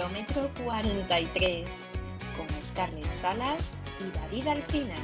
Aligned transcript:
kilómetro 0.00 0.50
43 0.64 1.68
con 2.34 2.48
Scarlett 2.70 3.20
Salas 3.20 3.70
y 4.00 4.10
David 4.10 4.46
Alcina. 4.46 4.94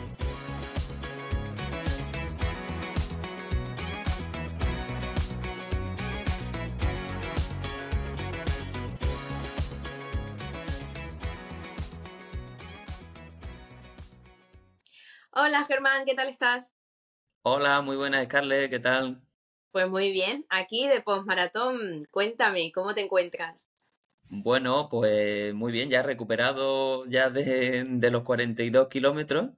Hola 15.33 15.67
Germán, 15.67 16.07
¿qué 16.07 16.15
tal 16.15 16.29
estás? 16.29 16.73
Hola, 17.43 17.83
muy 17.83 17.99
buenas 17.99 18.25
Scarlett, 18.25 18.71
¿qué 18.71 18.79
tal? 18.79 19.21
Pues 19.73 19.91
muy 19.91 20.11
bien, 20.11 20.47
aquí 20.49 20.89
de 20.89 21.03
postmaratón, 21.03 22.07
cuéntame, 22.11 22.73
¿cómo 22.73 22.95
te 22.95 23.03
encuentras? 23.03 23.69
Bueno, 24.29 24.89
pues 24.89 25.55
muy 25.55 25.73
bien, 25.73 25.89
ya 25.89 26.03
recuperado 26.03 27.07
ya 27.07 27.31
de, 27.31 27.85
de 27.85 28.11
los 28.11 28.25
42 28.25 28.89
kilómetros, 28.89 29.51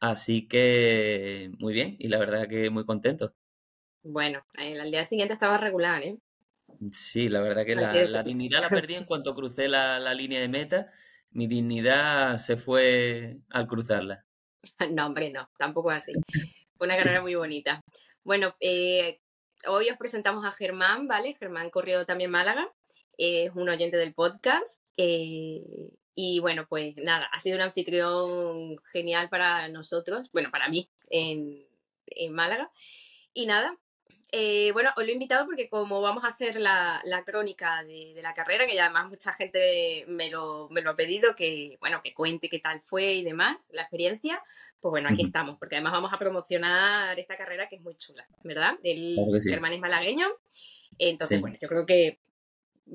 así 0.00 0.48
que 0.48 1.50
muy 1.58 1.74
bien, 1.74 1.96
y 1.98 2.08
la 2.08 2.18
verdad 2.18 2.48
que 2.48 2.70
muy 2.70 2.84
contento. 2.86 3.34
Bueno, 4.02 4.42
al 4.54 4.90
día 4.90 5.04
siguiente 5.04 5.34
estaba 5.34 5.58
regular, 5.58 6.02
¿eh? 6.02 6.18
Sí, 6.92 7.28
la 7.28 7.40
verdad 7.40 7.64
que 7.64 7.74
la, 7.76 7.92
la 7.92 8.22
dignidad 8.22 8.60
la 8.60 8.70
perdí 8.70 8.94
en 8.94 9.04
cuanto 9.04 9.34
crucé 9.34 9.68
la, 9.68 9.98
la 9.98 10.14
línea 10.14 10.40
de 10.40 10.48
meta, 10.48 10.90
mi 11.30 11.46
dignidad 11.46 12.36
se 12.38 12.56
fue 12.56 13.38
al 13.50 13.66
cruzarla. 13.66 14.24
No, 14.92 15.06
hombre, 15.06 15.30
no, 15.30 15.48
tampoco 15.58 15.90
así. 15.90 16.12
Fue 16.76 16.86
una 16.86 16.96
carrera 16.96 17.20
muy 17.20 17.34
bonita. 17.34 17.80
Bueno, 18.24 18.56
eh, 18.60 19.20
hoy 19.68 19.90
os 19.90 19.96
presentamos 19.96 20.44
a 20.44 20.52
Germán, 20.52 21.06
¿vale? 21.06 21.34
Germán 21.34 21.70
corrió 21.70 22.04
también 22.04 22.30
Málaga, 22.30 22.68
es 23.18 23.50
un 23.54 23.68
oyente 23.68 23.96
del 23.96 24.14
podcast. 24.14 24.80
eh, 24.96 25.62
y 26.18 26.40
bueno, 26.40 26.66
pues 26.66 26.96
nada, 26.96 27.28
ha 27.30 27.38
sido 27.38 27.56
un 27.56 27.62
anfitrión 27.62 28.78
genial 28.90 29.28
para 29.28 29.68
nosotros, 29.68 30.30
bueno, 30.32 30.50
para 30.50 30.68
mí 30.70 30.88
en, 31.10 31.62
en 32.06 32.32
Málaga. 32.32 32.70
Y 33.34 33.44
nada, 33.44 33.76
eh, 34.32 34.72
bueno, 34.72 34.90
os 34.96 35.04
lo 35.04 35.10
he 35.10 35.12
invitado 35.12 35.44
porque 35.44 35.68
como 35.68 36.00
vamos 36.00 36.24
a 36.24 36.28
hacer 36.28 36.58
la, 36.58 37.02
la 37.04 37.22
crónica 37.22 37.84
de, 37.84 38.14
de 38.14 38.22
la 38.22 38.32
carrera, 38.32 38.66
que 38.66 38.74
ya 38.74 38.84
además 38.86 39.10
mucha 39.10 39.34
gente 39.34 40.04
me 40.08 40.30
lo, 40.30 40.68
me 40.70 40.80
lo 40.80 40.90
ha 40.92 40.96
pedido, 40.96 41.36
que 41.36 41.76
bueno, 41.80 42.00
que 42.02 42.14
cuente 42.14 42.48
qué 42.48 42.60
tal 42.60 42.80
fue 42.82 43.12
y 43.12 43.22
demás, 43.22 43.68
la 43.72 43.82
experiencia, 43.82 44.42
pues 44.80 44.90
bueno, 44.90 45.10
aquí 45.10 45.22
estamos, 45.22 45.58
porque 45.58 45.74
además 45.76 45.92
vamos 45.92 46.14
a 46.14 46.18
promocionar 46.18 47.18
esta 47.20 47.36
carrera 47.36 47.68
que 47.68 47.76
es 47.76 47.82
muy 47.82 47.94
chula, 47.96 48.26
¿verdad? 48.42 48.78
El 48.82 49.16
Claro 49.16 49.38
sí. 49.40 49.50
Germán 49.50 49.74
es 49.74 49.80
malagueño, 49.80 50.28
entonces 50.98 51.36
Sí. 51.36 51.42
bueno, 51.42 51.58
yo 51.60 51.68
creo 51.68 51.84
que 51.84 52.20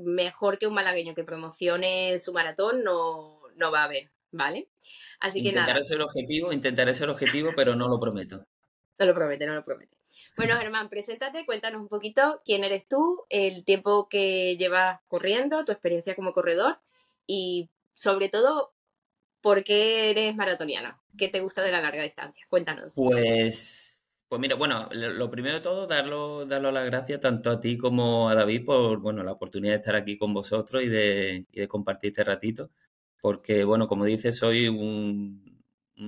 mejor 0.04 0.58
que 0.58 0.68
un 0.68 0.74
malagueño 0.74 1.14
que 1.16 1.24
promocione 1.24 2.18
su 2.20 2.34
maratón 2.34 2.84
no, 2.84 3.40
no 3.56 3.72
va 3.72 3.82
a 3.82 3.86
haber, 3.86 4.12
¿vale? 4.32 4.70
Así 5.20 5.42
que 5.44 5.52
nada, 5.52 5.62
Intentaré 5.62 5.84
ser 5.84 6.02
objetivo, 6.02 6.54
intentaré 6.54 6.94
ser 6.94 7.10
objetivo, 7.10 7.52
pero 7.56 7.76
no 7.76 7.88
lo 7.88 8.00
prometo. 8.00 8.46
no 9.00 9.06
lo 9.06 9.14
promete, 9.14 9.46
no 9.48 9.56
lo 9.56 9.64
promete. 9.66 9.98
Bueno, 10.38 10.56
Germán, 10.58 10.90
preséntate, 10.90 11.46
cuéntanos 11.46 11.82
un 11.82 11.88
poquito 11.88 12.42
quién 12.46 12.64
eres 12.64 12.88
tú, 12.88 13.26
el 13.30 13.64
tiempo 13.66 14.08
que 14.10 14.58
llevas 14.58 15.00
corriendo, 15.08 15.66
tu 15.66 15.72
experiencia 15.72 16.16
como 16.16 16.34
corredor 16.34 16.80
y 17.28 17.70
sobre 17.94 18.30
todo, 18.30 18.74
¿por 19.42 19.64
qué 19.64 20.10
eres 20.12 20.36
maratoniano? 20.36 21.02
¿Qué 21.18 21.28
te 21.30 21.40
gusta 21.42 21.62
de 21.62 21.72
la 21.72 21.82
larga 21.82 22.04
distancia? 22.04 22.46
Cuéntanos. 22.50 22.94
Pues, 22.96 23.91
pues 24.32 24.40
mira, 24.40 24.56
bueno, 24.56 24.88
lo 24.94 25.30
primero 25.30 25.56
de 25.56 25.62
todo, 25.62 25.88
darlo, 25.88 26.46
darlo 26.46 26.72
las 26.72 26.86
gracias 26.86 27.20
tanto 27.20 27.52
a 27.52 27.60
ti 27.60 27.78
como 27.78 28.30
a 28.30 28.36
David 28.36 28.64
por, 28.64 29.00
bueno, 29.02 29.24
la 29.24 29.34
oportunidad 29.34 29.74
de 29.74 29.80
estar 29.80 29.96
aquí 29.98 30.18
con 30.18 30.34
vosotros 30.34 30.82
y 30.84 30.88
de, 30.88 31.48
y 31.52 31.60
de 31.60 31.68
compartir 31.68 32.12
este 32.12 32.24
ratito, 32.24 32.72
porque, 33.20 33.66
bueno, 33.66 33.90
como 33.90 34.06
dices, 34.06 34.38
soy 34.38 34.70
un, 34.70 35.62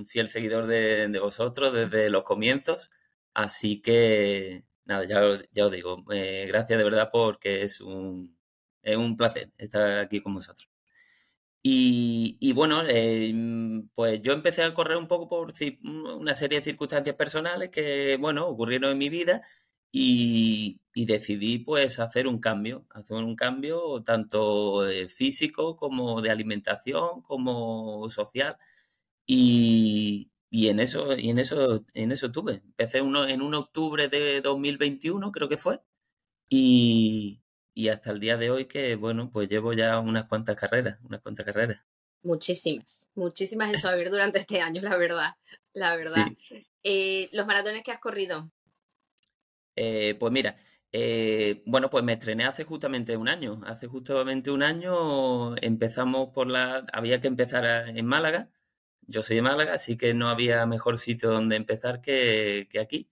fiel 0.06 0.28
seguidor 0.28 0.66
de, 0.66 1.06
vosotros 1.20 1.74
desde 1.74 2.08
los 2.08 2.24
comienzos, 2.24 2.88
así 3.34 3.82
que, 3.82 4.64
nada, 4.86 5.04
ya, 5.04 5.20
ya 5.52 5.66
os 5.66 5.72
digo, 5.72 6.02
eh, 6.10 6.46
gracias 6.48 6.78
de 6.78 6.84
verdad 6.84 7.10
porque 7.12 7.62
es 7.62 7.82
un, 7.82 8.38
es 8.82 8.96
un 8.96 9.18
placer 9.18 9.52
estar 9.58 9.98
aquí 9.98 10.22
con 10.22 10.32
vosotros. 10.32 10.73
Y, 11.66 12.52
bueno, 12.52 12.82
eh, 12.86 13.32
mm, 13.34 13.88
pues 13.94 14.20
yo 14.22 14.32
empecé 14.34 14.62
a 14.62 14.74
correr 14.74 14.98
un 14.98 15.08
poco 15.08 15.28
por 15.28 15.52
ci- 15.54 15.78
una 15.82 16.34
serie 16.34 16.58
de 16.58 16.64
circunstancias 16.64 17.16
personales 17.16 17.70
que, 17.70 18.16
bueno, 18.20 18.46
ocurrieron 18.48 18.90
en 18.92 18.98
mi 18.98 19.08
vida 19.08 19.42
y, 19.90 20.80
decidí 20.94 21.58
pues 21.60 21.98
hacer 22.00 22.26
un 22.28 22.38
cambio, 22.40 22.86
hacer 22.90 23.16
un 23.16 23.34
cambio 23.36 24.02
tanto 24.04 24.82
físico 25.08 25.74
como 25.76 26.20
de 26.22 26.30
alimentación, 26.30 27.22
como 27.22 28.08
social 28.10 28.56
y, 29.26 30.30
y 30.50 30.68
en 30.68 30.80
eso, 30.80 31.16
y 31.16 31.30
en 31.30 31.38
eso, 31.38 31.84
en 31.94 32.12
eso 32.12 32.32
tuve. 32.32 32.54
Empecé 32.64 33.02
uno, 33.02 33.26
en 33.28 33.42
un 33.42 33.54
octubre 33.54 34.08
de 34.08 34.40
2021, 34.42 35.32
creo 35.32 35.48
que 35.48 35.56
fue, 35.58 35.80
y, 36.50 37.42
y 37.74 37.88
hasta 37.88 38.10
el 38.12 38.20
día 38.20 38.36
de 38.36 38.50
hoy 38.50 38.66
que, 38.66 38.94
bueno, 38.96 39.30
pues 39.30 39.48
llevo 39.48 39.72
ya 39.72 39.98
unas 40.00 40.26
cuantas 40.26 40.56
carreras, 40.56 40.98
unas 41.04 41.20
cuantas 41.20 41.44
carreras. 41.46 41.82
Muchísimas, 42.22 43.06
muchísimas 43.14 43.68
en 43.74 43.78
saber 43.78 44.10
durante 44.10 44.38
este 44.38 44.60
año, 44.60 44.80
la 44.82 44.96
verdad, 44.96 45.34
la 45.74 45.94
verdad. 45.96 46.26
Sí. 46.48 46.66
Eh, 46.82 47.28
los 47.32 47.46
maratones 47.46 47.82
que 47.82 47.92
has 47.92 48.00
corrido, 48.00 48.50
Eh, 49.76 50.14
pues 50.18 50.32
mira, 50.32 50.56
eh, 50.92 51.62
bueno, 51.66 51.90
pues 51.90 52.04
me 52.04 52.12
estrené 52.14 52.44
hace 52.44 52.64
justamente 52.64 53.16
un 53.16 53.28
año. 53.28 53.60
Hace 53.66 53.86
justamente 53.88 54.50
un 54.50 54.62
año 54.62 55.56
empezamos 55.56 56.28
por 56.30 56.46
la... 56.48 56.86
Había 56.92 57.20
que 57.20 57.28
empezar 57.28 57.66
a- 57.66 57.88
en 57.90 58.06
Málaga. 58.06 58.50
Yo 59.06 59.22
soy 59.22 59.36
de 59.36 59.42
Málaga, 59.42 59.74
así 59.74 59.96
que 59.96 60.14
no 60.14 60.28
había 60.28 60.64
mejor 60.66 60.98
sitio 60.98 61.30
donde 61.30 61.56
empezar 61.56 62.00
que, 62.00 62.68
que 62.70 62.80
aquí. 62.80 63.10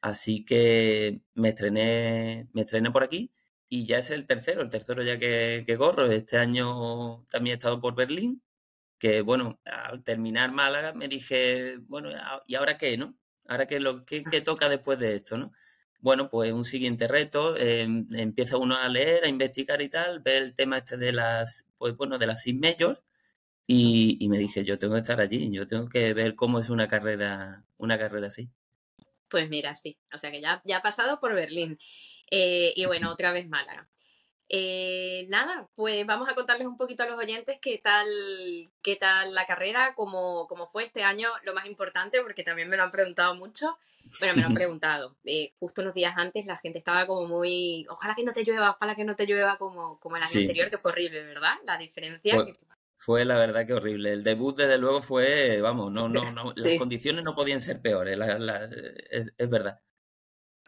Así 0.00 0.44
que 0.44 1.22
me 1.34 1.50
estrené, 1.50 2.48
me 2.52 2.62
estrené 2.62 2.90
por 2.90 3.04
aquí 3.04 3.32
y 3.68 3.86
ya 3.86 3.98
es 3.98 4.10
el 4.10 4.26
tercero, 4.26 4.62
el 4.62 4.70
tercero 4.70 5.02
ya 5.02 5.18
que, 5.18 5.64
que 5.66 5.76
corro. 5.78 6.06
Este 6.06 6.38
año 6.38 7.24
también 7.30 7.54
he 7.54 7.58
estado 7.58 7.80
por 7.80 7.94
Berlín, 7.94 8.42
que 8.98 9.22
bueno, 9.22 9.60
al 9.64 10.04
terminar 10.04 10.52
Málaga 10.52 10.92
me 10.94 11.08
dije, 11.08 11.78
bueno, 11.88 12.10
¿y 12.46 12.54
ahora 12.56 12.78
qué, 12.78 12.96
no? 12.98 13.16
¿Ahora 13.48 13.66
qué, 13.66 13.80
lo, 13.80 14.04
qué, 14.04 14.24
qué 14.24 14.40
toca 14.42 14.68
después 14.68 14.98
de 14.98 15.16
esto, 15.16 15.38
no? 15.38 15.52
Bueno, 16.00 16.28
pues 16.30 16.52
un 16.52 16.64
siguiente 16.64 17.08
reto, 17.08 17.56
eh, 17.56 17.82
empieza 18.12 18.58
uno 18.58 18.76
a 18.76 18.88
leer, 18.88 19.24
a 19.24 19.28
investigar 19.28 19.80
y 19.82 19.88
tal, 19.88 20.20
ver 20.20 20.42
el 20.42 20.54
tema 20.54 20.78
este 20.78 20.96
de 20.98 21.12
las, 21.12 21.66
pues 21.78 21.96
bueno, 21.96 22.18
de 22.18 22.26
las 22.26 22.42
Six 22.42 22.58
Majors 22.60 23.02
y, 23.66 24.18
y 24.20 24.28
me 24.28 24.38
dije, 24.38 24.64
yo 24.64 24.78
tengo 24.78 24.94
que 24.94 25.00
estar 25.00 25.20
allí, 25.20 25.50
yo 25.52 25.66
tengo 25.66 25.88
que 25.88 26.14
ver 26.14 26.34
cómo 26.36 26.60
es 26.60 26.70
una 26.70 26.88
carrera, 26.88 27.64
una 27.78 27.98
carrera 27.98 28.28
así. 28.28 28.50
pues 29.28 29.48
mira, 29.48 29.74
sí, 29.74 29.98
o 30.12 30.18
sea 30.18 30.30
que 30.30 30.40
ya, 30.40 30.62
ya 30.64 30.78
ha 30.78 30.82
pasado 30.82 31.18
por 31.20 31.34
Berlín. 31.34 31.78
Eh, 32.30 32.72
y 32.76 32.86
bueno, 32.86 33.10
otra 33.12 33.32
vez 33.32 33.48
Málaga. 33.48 33.88
Eh, 34.48 35.26
nada, 35.30 35.68
pues 35.74 36.04
vamos 36.06 36.28
a 36.28 36.34
contarles 36.34 36.66
un 36.66 36.76
poquito 36.76 37.02
a 37.02 37.06
los 37.06 37.18
oyentes 37.18 37.58
qué 37.62 37.78
tal, 37.78 38.06
qué 38.82 38.96
tal 38.96 39.34
la 39.34 39.46
carrera, 39.46 39.94
cómo, 39.96 40.46
cómo 40.48 40.66
fue 40.68 40.84
este 40.84 41.02
año, 41.02 41.30
lo 41.44 41.54
más 41.54 41.66
importante, 41.66 42.20
porque 42.20 42.44
también 42.44 42.68
me 42.68 42.76
lo 42.76 42.82
han 42.82 42.92
preguntado 42.92 43.34
mucho. 43.34 43.78
Bueno, 44.20 44.34
me 44.36 44.42
lo 44.42 44.48
han 44.48 44.54
preguntado. 44.54 45.16
eh, 45.24 45.54
justo 45.58 45.80
unos 45.80 45.94
días 45.94 46.14
antes 46.16 46.44
la 46.46 46.58
gente 46.58 46.78
estaba 46.78 47.06
como 47.06 47.26
muy, 47.26 47.86
ojalá 47.88 48.14
que 48.14 48.22
no 48.22 48.32
te 48.32 48.44
llueva, 48.44 48.70
ojalá 48.72 48.94
que 48.94 49.04
no 49.04 49.16
te 49.16 49.26
llueva 49.26 49.56
como, 49.56 49.98
como 49.98 50.16
el 50.16 50.22
año 50.22 50.30
Sí. 50.32 50.40
anterior, 50.40 50.70
que 50.70 50.78
fue 50.78 50.92
horrible, 50.92 51.24
¿verdad? 51.24 51.54
La 51.66 51.78
diferencia. 51.78 52.34
Fue, 52.34 52.46
que- 52.46 52.58
fue 52.98 53.24
la 53.24 53.38
verdad 53.38 53.66
que 53.66 53.72
horrible. 53.74 54.12
El 54.12 54.22
debut, 54.24 54.56
desde 54.56 54.78
luego, 54.78 55.00
fue, 55.02 55.60
vamos, 55.62 55.90
no, 55.90 56.08
no, 56.08 56.30
no, 56.32 56.52
las 56.54 56.78
condiciones 56.78 57.24
no 57.24 57.34
podían 57.34 57.60
ser 57.60 57.80
peores, 57.80 58.16
la- 58.16 58.38
la- 58.38 58.68
es, 59.10 59.32
es 59.36 59.50
verdad. 59.50 59.80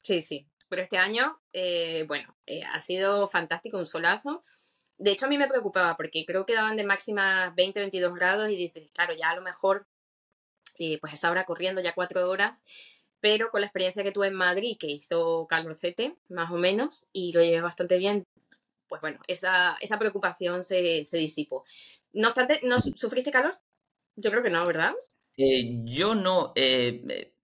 sí, 0.03 0.23
sí. 0.23 0.49
Pero 0.69 0.83
este 0.83 0.99
año, 0.99 1.41
eh, 1.53 2.05
bueno, 2.09 2.37
eh, 2.47 2.63
ha 2.65 2.81
sido 2.81 3.29
fantástico, 3.29 3.79
un 3.79 3.87
solazo. 3.87 4.45
De 4.99 5.13
hecho, 5.13 5.27
a 5.27 5.29
mí 5.29 5.39
me 5.39 5.49
preocupaba 5.49 5.97
porque 5.97 6.25
creo 6.27 6.47
que 6.47 6.55
daban 6.55 6.77
de 6.77 6.85
máxima 6.85 7.53
20, 7.57 7.81
22 7.81 8.15
grados 8.15 8.51
y 8.51 8.57
dices, 8.57 8.91
claro, 8.93 9.15
ya 9.15 9.31
a 9.31 9.37
lo 9.37 9.43
mejor, 9.43 9.87
eh, 10.79 10.99
pues 11.01 11.13
esa 11.15 11.31
hora 11.31 11.45
corriendo 11.45 11.81
ya 11.81 11.95
cuatro 11.95 12.29
horas, 12.29 12.63
pero 13.21 13.51
con 13.51 13.61
la 13.61 13.67
experiencia 13.69 14.05
que 14.05 14.13
tuve 14.13 14.29
en 14.29 14.35
Madrid, 14.35 14.77
que 14.79 14.89
hizo 14.89 15.47
calorcete, 15.49 16.17
más 16.29 16.51
o 16.51 16.57
menos, 16.57 17.07
y 17.13 17.33
lo 17.33 17.43
llevé 17.43 17.61
bastante 17.63 17.99
bien, 17.99 18.25
pues 18.89 19.01
bueno, 19.03 19.21
esa, 19.29 19.77
esa 19.81 19.99
preocupación 19.99 20.65
se, 20.65 21.07
se 21.07 21.19
disipó. 21.19 21.65
No 22.13 22.29
obstante, 22.29 22.61
¿no 22.65 22.81
su- 22.81 22.95
sufriste 22.97 23.31
calor? 23.33 23.59
Yo 24.17 24.31
creo 24.31 24.43
que 24.43 24.51
no, 24.51 24.65
¿verdad? 24.67 24.95
Yo 25.85 26.15
no, 26.15 26.53
eh, 26.57 27.35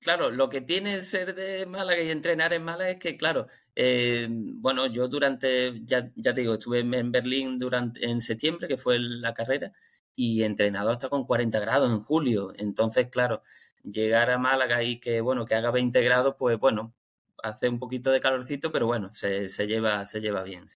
claro, 0.00 0.30
lo 0.30 0.48
que 0.48 0.60
tiene 0.60 1.00
ser 1.00 1.34
de 1.34 1.66
Málaga 1.66 2.02
y 2.02 2.10
entrenar 2.10 2.52
en 2.52 2.64
Málaga 2.64 2.90
es 2.90 2.98
que, 2.98 3.16
claro, 3.16 3.46
eh, 3.74 4.26
bueno, 4.30 4.86
yo 4.86 5.08
durante, 5.08 5.84
ya, 5.84 6.10
ya 6.16 6.34
te 6.34 6.40
digo, 6.42 6.54
estuve 6.54 6.80
en 6.80 7.12
Berlín 7.12 7.58
durante, 7.58 8.04
en 8.04 8.20
septiembre, 8.20 8.68
que 8.68 8.76
fue 8.76 8.98
la 8.98 9.34
carrera, 9.34 9.72
y 10.14 10.42
entrenado 10.42 10.90
hasta 10.90 11.08
con 11.08 11.24
40 11.24 11.60
grados 11.60 11.90
en 11.90 12.00
julio. 12.02 12.52
Entonces, 12.56 13.08
claro, 13.10 13.42
llegar 13.84 14.30
a 14.30 14.38
Málaga 14.38 14.82
y 14.82 15.00
que, 15.00 15.20
bueno, 15.20 15.46
que 15.46 15.54
haga 15.54 15.70
20 15.70 16.02
grados, 16.02 16.34
pues 16.38 16.58
bueno, 16.58 16.94
hace 17.42 17.68
un 17.68 17.78
poquito 17.78 18.10
de 18.10 18.20
calorcito, 18.20 18.72
pero 18.72 18.86
bueno, 18.86 19.10
se, 19.10 19.48
se 19.48 19.66
lleva, 19.66 20.04
se 20.06 20.20
lleva 20.20 20.42
bien. 20.42 20.66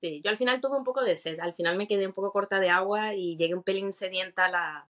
Sí, 0.00 0.20
yo 0.22 0.30
al 0.30 0.36
final 0.36 0.60
tuve 0.60 0.76
un 0.76 0.84
poco 0.84 1.02
de 1.02 1.16
sed, 1.16 1.40
al 1.40 1.54
final 1.54 1.76
me 1.76 1.88
quedé 1.88 2.06
un 2.06 2.12
poco 2.12 2.32
corta 2.32 2.60
de 2.60 2.70
agua 2.70 3.14
y 3.14 3.36
llegué 3.36 3.54
un 3.54 3.62
pelín 3.62 3.92
sedienta 3.92 4.44
a 4.46 4.50
la, 4.50 4.88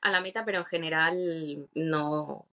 a 0.00 0.10
la 0.10 0.20
meta, 0.20 0.44
pero 0.44 0.58
en 0.58 0.64
general 0.64 1.68
no, 1.74 2.46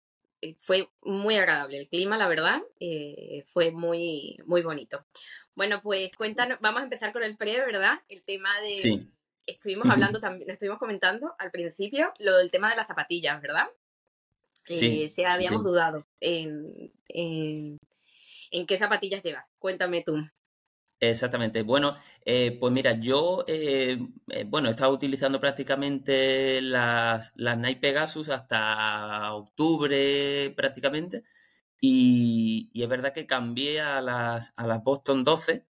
fue 0.60 0.88
muy 1.02 1.36
agradable 1.36 1.78
el 1.78 1.88
clima, 1.88 2.16
la 2.16 2.28
verdad, 2.28 2.60
eh, 2.80 3.44
fue 3.52 3.70
muy, 3.70 4.38
muy 4.46 4.62
bonito. 4.62 5.04
Bueno, 5.54 5.82
pues 5.82 6.10
cuéntanos, 6.16 6.58
vamos 6.60 6.80
a 6.80 6.84
empezar 6.84 7.12
con 7.12 7.22
el 7.22 7.36
pre, 7.36 7.58
¿verdad? 7.60 8.00
El 8.08 8.22
tema 8.22 8.58
de... 8.60 8.78
Sí. 8.78 9.08
Estuvimos 9.46 9.88
hablando 9.88 10.20
también, 10.20 10.48
estuvimos 10.50 10.78
comentando 10.78 11.34
al 11.38 11.50
principio 11.50 12.12
lo 12.18 12.36
del 12.36 12.50
tema 12.50 12.70
de 12.70 12.76
las 12.76 12.86
zapatillas, 12.86 13.40
¿verdad? 13.42 13.68
Sí, 14.68 15.10
Eh, 15.16 15.26
habíamos 15.26 15.62
sí. 15.62 15.66
dudado 15.66 16.06
en, 16.20 16.92
en, 17.08 17.78
en 18.52 18.66
qué 18.66 18.76
zapatillas 18.76 19.22
llevas. 19.22 19.44
Cuéntame 19.58 20.02
tú. 20.02 20.14
Exactamente. 21.02 21.62
Bueno, 21.62 21.96
eh, 22.26 22.56
pues 22.60 22.72
mira, 22.72 22.92
yo 22.92 23.44
eh, 23.48 23.98
eh, 24.28 24.44
bueno, 24.46 24.68
he 24.68 24.72
estado 24.72 24.92
utilizando 24.92 25.40
prácticamente 25.40 26.60
las, 26.60 27.32
las 27.36 27.56
Nike 27.56 27.80
Pegasus 27.80 28.28
hasta 28.28 29.32
octubre 29.34 30.52
prácticamente 30.54 31.24
y, 31.80 32.70
es 32.74 32.88
verdad 32.88 33.14
que 33.14 33.26
cambié 33.26 33.80
a 33.80 34.02
las, 34.02 34.52
a 34.56 34.66
las 34.66 34.82
Boston 34.84 35.24
12, 35.24 35.66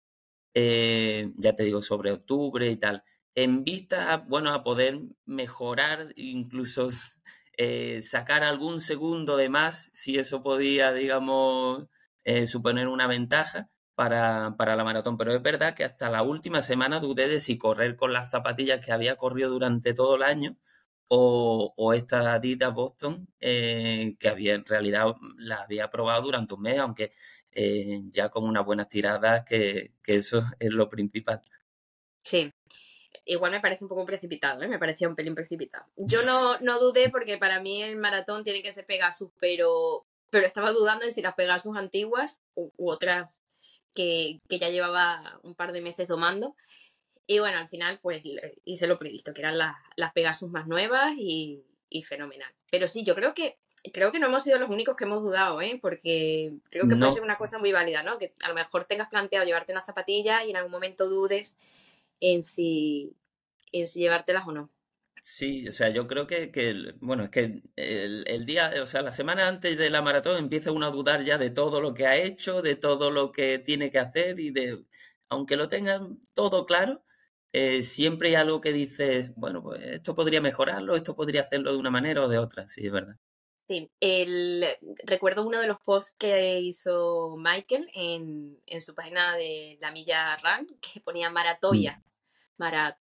eh, 0.56 1.32
ya 1.38 1.56
te 1.56 1.64
digo, 1.66 1.82
sobre 1.82 2.12
octubre 2.14 2.70
y 2.72 2.78
tal, 2.78 3.04
en 3.36 3.64
vista, 3.64 4.18
bueno, 4.28 4.52
a 4.54 4.64
poder 4.64 5.02
mejorar, 5.26 6.14
incluso 6.18 6.90
sacar 8.02 8.44
algún 8.44 8.80
segundo 8.82 9.38
de 9.38 9.50
más, 9.50 9.90
si 9.94 10.18
eso 10.20 10.44
podía, 10.44 10.94
digamos, 10.94 11.88
suponer 12.46 12.88
una 12.88 13.08
ventaja 13.08 13.70
para, 13.96 14.56
para 14.58 14.76
la 14.76 14.84
maratón, 14.84 15.18
pero 15.18 15.34
es 15.34 15.42
verdad 15.42 15.74
que 15.74 15.84
hasta 15.84 16.10
la 16.10 16.22
última 16.22 16.62
semana 16.62 17.00
dudé 17.00 17.28
de 17.28 17.40
si 17.40 17.58
correr 17.58 17.96
con 17.96 18.14
las 18.14 18.30
zapatillas 18.30 18.86
que 18.86 18.92
había 18.92 19.16
corrido 19.16 19.50
durante 19.50 19.94
todo 19.94 20.16
el 20.16 20.24
año 20.24 20.58
o, 21.08 21.74
o 21.78 21.94
esta 21.94 22.34
Adidas 22.34 22.74
Boston 22.74 23.28
eh, 23.40 24.16
que 24.20 24.28
había 24.28 24.56
en 24.56 24.66
realidad 24.66 25.16
la 25.38 25.62
había 25.64 25.90
probado 25.90 26.24
durante 26.24 26.54
un 26.54 26.62
mes, 26.62 26.78
aunque 26.78 27.12
eh, 27.52 28.02
ya 28.12 28.30
con 28.30 28.44
unas 28.44 28.66
buenas 28.66 28.90
tiradas, 28.90 29.46
que, 29.46 29.94
que 30.04 30.16
eso 30.16 30.40
es 30.60 30.72
lo 30.72 30.90
principal. 30.90 31.42
Sí. 32.24 32.52
Igual 33.28 33.54
me 33.54 33.60
parece 33.60 33.84
un 33.84 33.90
poco 33.90 34.06
precipitado, 34.06 34.62
¿eh? 34.62 34.68
me 34.68 34.78
parecía 34.78 35.10
un 35.10 35.16
pelín 35.16 35.34
precipitado. 35.34 35.86
Yo 35.96 36.22
no, 36.24 36.60
no 36.60 36.80
dudé 36.80 37.10
porque 37.10 37.40
para 37.40 37.60
mí 37.60 37.82
el 37.82 37.96
maratón 37.96 38.44
tiene 38.44 38.62
que 38.62 38.72
ser 38.72 38.86
Pegasus, 38.86 39.32
pero, 39.40 40.06
pero 40.30 40.46
estaba 40.46 40.72
dudando 40.72 41.06
de 41.06 41.12
si 41.12 41.24
las 41.24 41.34
Pegasus 41.34 41.76
antiguas 41.76 42.40
u 42.54 42.92
otras 42.92 43.42
que, 43.96 44.42
que, 44.48 44.60
ya 44.60 44.70
llevaba 44.70 45.40
un 45.44 45.56
par 45.56 45.72
de 45.72 45.82
meses 45.82 46.08
domando. 46.08 46.56
Y 47.28 47.40
bueno, 47.40 47.58
al 47.58 47.68
final 47.68 48.00
pues 48.02 48.24
hice 48.66 48.88
lo 48.88 49.00
previsto, 49.00 49.34
que 49.34 49.42
eran 49.42 49.58
las, 49.58 49.76
las 49.96 50.14
Pegasus 50.14 50.52
más 50.52 50.68
nuevas 50.68 51.16
y, 51.18 51.64
y, 51.90 52.04
fenomenal. 52.04 52.54
Pero 52.70 52.88
sí, 52.88 53.04
yo 53.04 53.16
creo 53.16 53.34
que 53.34 53.58
creo 53.92 54.12
que 54.12 54.20
no 54.20 54.28
hemos 54.28 54.44
sido 54.44 54.60
los 54.60 54.70
únicos 54.70 54.96
que 54.96 55.04
hemos 55.06 55.22
dudado, 55.22 55.62
¿eh? 55.62 55.80
porque 55.82 56.54
creo 56.70 56.88
que 56.88 56.96
No. 56.96 57.00
puede 57.00 57.12
ser 57.14 57.24
una 57.24 57.38
cosa 57.38 57.58
muy 57.60 57.72
válida, 57.72 58.04
¿no? 58.04 58.18
Que 58.18 58.34
a 58.44 58.50
lo 58.50 58.56
mejor 58.56 58.86
tengas 58.86 59.10
planteado 59.10 59.46
llevarte 59.46 59.72
unas 59.72 59.86
zapatillas 59.86 60.46
y 60.46 60.50
en 60.52 60.58
algún 60.58 60.72
momento 60.72 61.08
dudes 61.08 61.56
en 62.20 62.44
si, 62.44 63.16
en 63.72 63.88
si 63.88 64.00
llevártelas 64.00 64.48
o 64.48 64.52
no. 64.52 64.70
Sí, 65.28 65.68
o 65.68 65.72
sea, 65.72 65.90
yo 65.90 66.06
creo 66.08 66.28
que, 66.28 66.52
que 66.52 66.70
el- 66.70 66.94
bueno, 67.02 67.24
es 67.24 67.30
que 67.32 67.64
el, 67.76 68.24
el 68.28 68.46
día, 68.46 68.72
o 68.82 68.86
sea, 68.86 69.02
la 69.02 69.12
semana 69.12 69.48
antes 69.48 69.76
de 69.76 69.90
la 69.90 70.04
maratón 70.04 70.38
empieza 70.38 70.72
uno 70.72 70.86
a 70.86 70.92
dudar 70.92 71.24
ya 71.24 71.40
de 71.40 71.50
todo 71.50 71.82
lo 71.82 71.96
que 71.96 72.06
ha 72.06 72.16
hecho, 72.16 72.62
de 72.62 72.76
todo 72.76 73.10
lo 73.10 73.32
que 73.32 73.58
tiene 73.58 73.90
que 73.90 73.98
hacer 74.00 74.40
y 74.40 74.52
de, 74.52 74.86
aunque 75.30 75.56
lo 75.56 75.68
tengan 75.68 76.20
todo 76.36 76.66
claro, 76.68 77.04
eh, 77.54 77.82
siempre 77.82 78.30
hay 78.30 78.36
algo 78.36 78.62
que 78.62 78.72
dices, 78.72 79.34
bueno, 79.36 79.64
pues 79.64 79.82
esto 79.84 80.14
podría 80.14 80.42
mejorarlo, 80.42 80.96
esto 80.96 81.16
podría 81.16 81.42
hacerlo 81.42 81.72
de 81.72 81.80
una 81.80 81.90
manera 81.90 82.22
o 82.24 82.28
de 82.28 82.38
otra, 82.38 82.68
sí, 82.70 82.86
es 82.86 82.92
verdad. 82.92 83.16
Sí, 83.68 83.90
el, 84.00 84.64
recuerdo 85.06 85.48
uno 85.48 85.60
de 85.60 85.66
los 85.68 85.80
posts 85.82 86.16
que 86.20 86.60
hizo 86.60 87.36
Michael 87.36 87.90
en, 87.96 88.62
en 88.68 88.82
su 88.82 88.94
página 88.94 89.36
de 89.36 89.80
la 89.82 89.92
Milla 89.92 90.38
Run, 90.38 90.68
que 90.80 91.02
ponía 91.02 91.32
maratoya, 91.32 92.04
mara, 92.58 93.00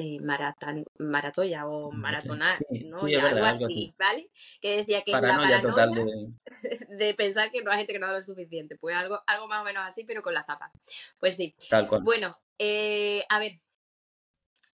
eh, 0.00 0.18
maratan, 0.20 0.84
maratoya 0.98 1.66
o 1.68 1.92
maratonar, 1.92 2.54
Sí, 2.54 2.84
¿no? 2.84 2.96
sí, 2.96 3.14
algo 3.14 3.28
verdad, 3.28 3.44
así, 3.48 3.54
algo 3.54 3.66
así. 3.66 3.94
¿vale? 3.98 4.30
Que 4.60 4.76
decía 4.78 5.02
que 5.02 5.12
la 5.12 5.20
Paranoia 5.20 5.60
total 5.60 5.90
de 5.94 6.32
de 6.88 7.14
pensar 7.14 7.50
que 7.50 7.62
no 7.62 7.70
has 7.70 7.80
entrenado 7.80 8.18
lo 8.18 8.24
suficiente, 8.24 8.76
pues 8.76 8.96
algo, 8.96 9.20
algo 9.26 9.46
más 9.48 9.60
o 9.60 9.64
menos 9.64 9.84
así, 9.86 10.04
pero 10.04 10.22
con 10.22 10.34
la 10.34 10.44
zapa. 10.44 10.72
Pues 11.18 11.36
sí. 11.36 11.54
tal 11.68 11.86
cual. 11.88 12.02
Bueno, 12.02 12.38
eh, 12.58 13.22
a 13.28 13.38
ver, 13.38 13.60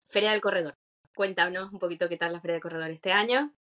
Feria 0.09 0.33
del 0.33 0.41
Corredor. 0.41 0.77
Cuéntanos 1.15 1.73
un 1.73 1.79
poquito 1.79 2.09
qué 2.09 2.17
tal 2.17 2.33
la 2.33 2.41
Feria 2.41 2.55
del 2.55 2.63
Corredor 2.63 2.91
este 2.91 3.13
año. 3.13 3.55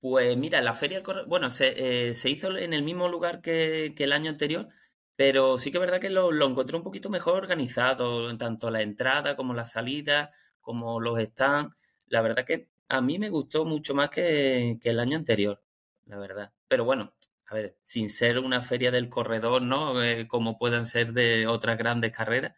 Pues 0.00 0.36
mira, 0.36 0.60
la 0.62 0.74
feria, 0.74 0.98
del 0.98 1.04
corre- 1.06 1.24
bueno, 1.26 1.50
se, 1.50 2.08
eh, 2.08 2.14
se 2.14 2.28
hizo 2.28 2.56
en 2.56 2.72
el 2.74 2.82
mismo 2.82 3.08
lugar 3.08 3.40
que, 3.40 3.94
que 3.96 4.04
el 4.04 4.12
año 4.12 4.30
anterior, 4.30 4.68
pero 5.16 5.58
sí 5.58 5.70
que 5.70 5.78
es 5.78 5.80
verdad 5.80 6.00
que 6.00 6.10
lo, 6.10 6.32
lo 6.32 6.46
encontré 6.48 6.76
un 6.76 6.82
poquito 6.82 7.10
mejor 7.10 7.36
organizado, 7.36 8.36
tanto 8.36 8.70
la 8.70 8.82
entrada 8.82 9.36
como 9.36 9.54
la 9.54 9.64
salida, 9.64 10.30
como 10.60 11.00
los 11.00 11.18
stands. 11.20 11.76
La 12.06 12.22
verdad 12.22 12.44
que 12.46 12.68
a 12.88 13.00
mí 13.00 13.18
me 13.18 13.30
gustó 13.30 13.64
mucho 13.64 13.94
más 13.94 14.10
que, 14.10 14.78
que 14.80 14.90
el 14.90 15.00
año 15.00 15.16
anterior, 15.16 15.62
la 16.06 16.18
verdad. 16.18 16.52
Pero 16.68 16.84
bueno, 16.84 17.14
a 17.46 17.54
ver, 17.54 17.76
sin 17.84 18.08
ser 18.08 18.38
una 18.38 18.62
feria 18.62 18.90
del 18.90 19.08
corredor, 19.08 19.62
¿no? 19.62 20.02
Eh, 20.02 20.26
como 20.28 20.58
puedan 20.58 20.84
ser 20.86 21.12
de 21.12 21.46
otras 21.46 21.78
grandes 21.78 22.12
carreras, 22.12 22.54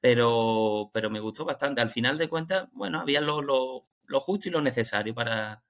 pero, 0.00 0.90
pero 0.92 1.10
me 1.10 1.20
gustó 1.20 1.44
bastante. 1.44 1.80
Al 1.80 1.90
final 1.90 2.18
de 2.18 2.28
cuentas, 2.28 2.68
bueno, 2.72 3.00
había 3.00 3.20
lo, 3.20 3.42
lo, 3.42 3.86
lo 4.06 4.20
justo 4.20 4.48
y 4.48 4.52
lo 4.52 4.60
necesario 4.60 5.14
para, 5.14 5.62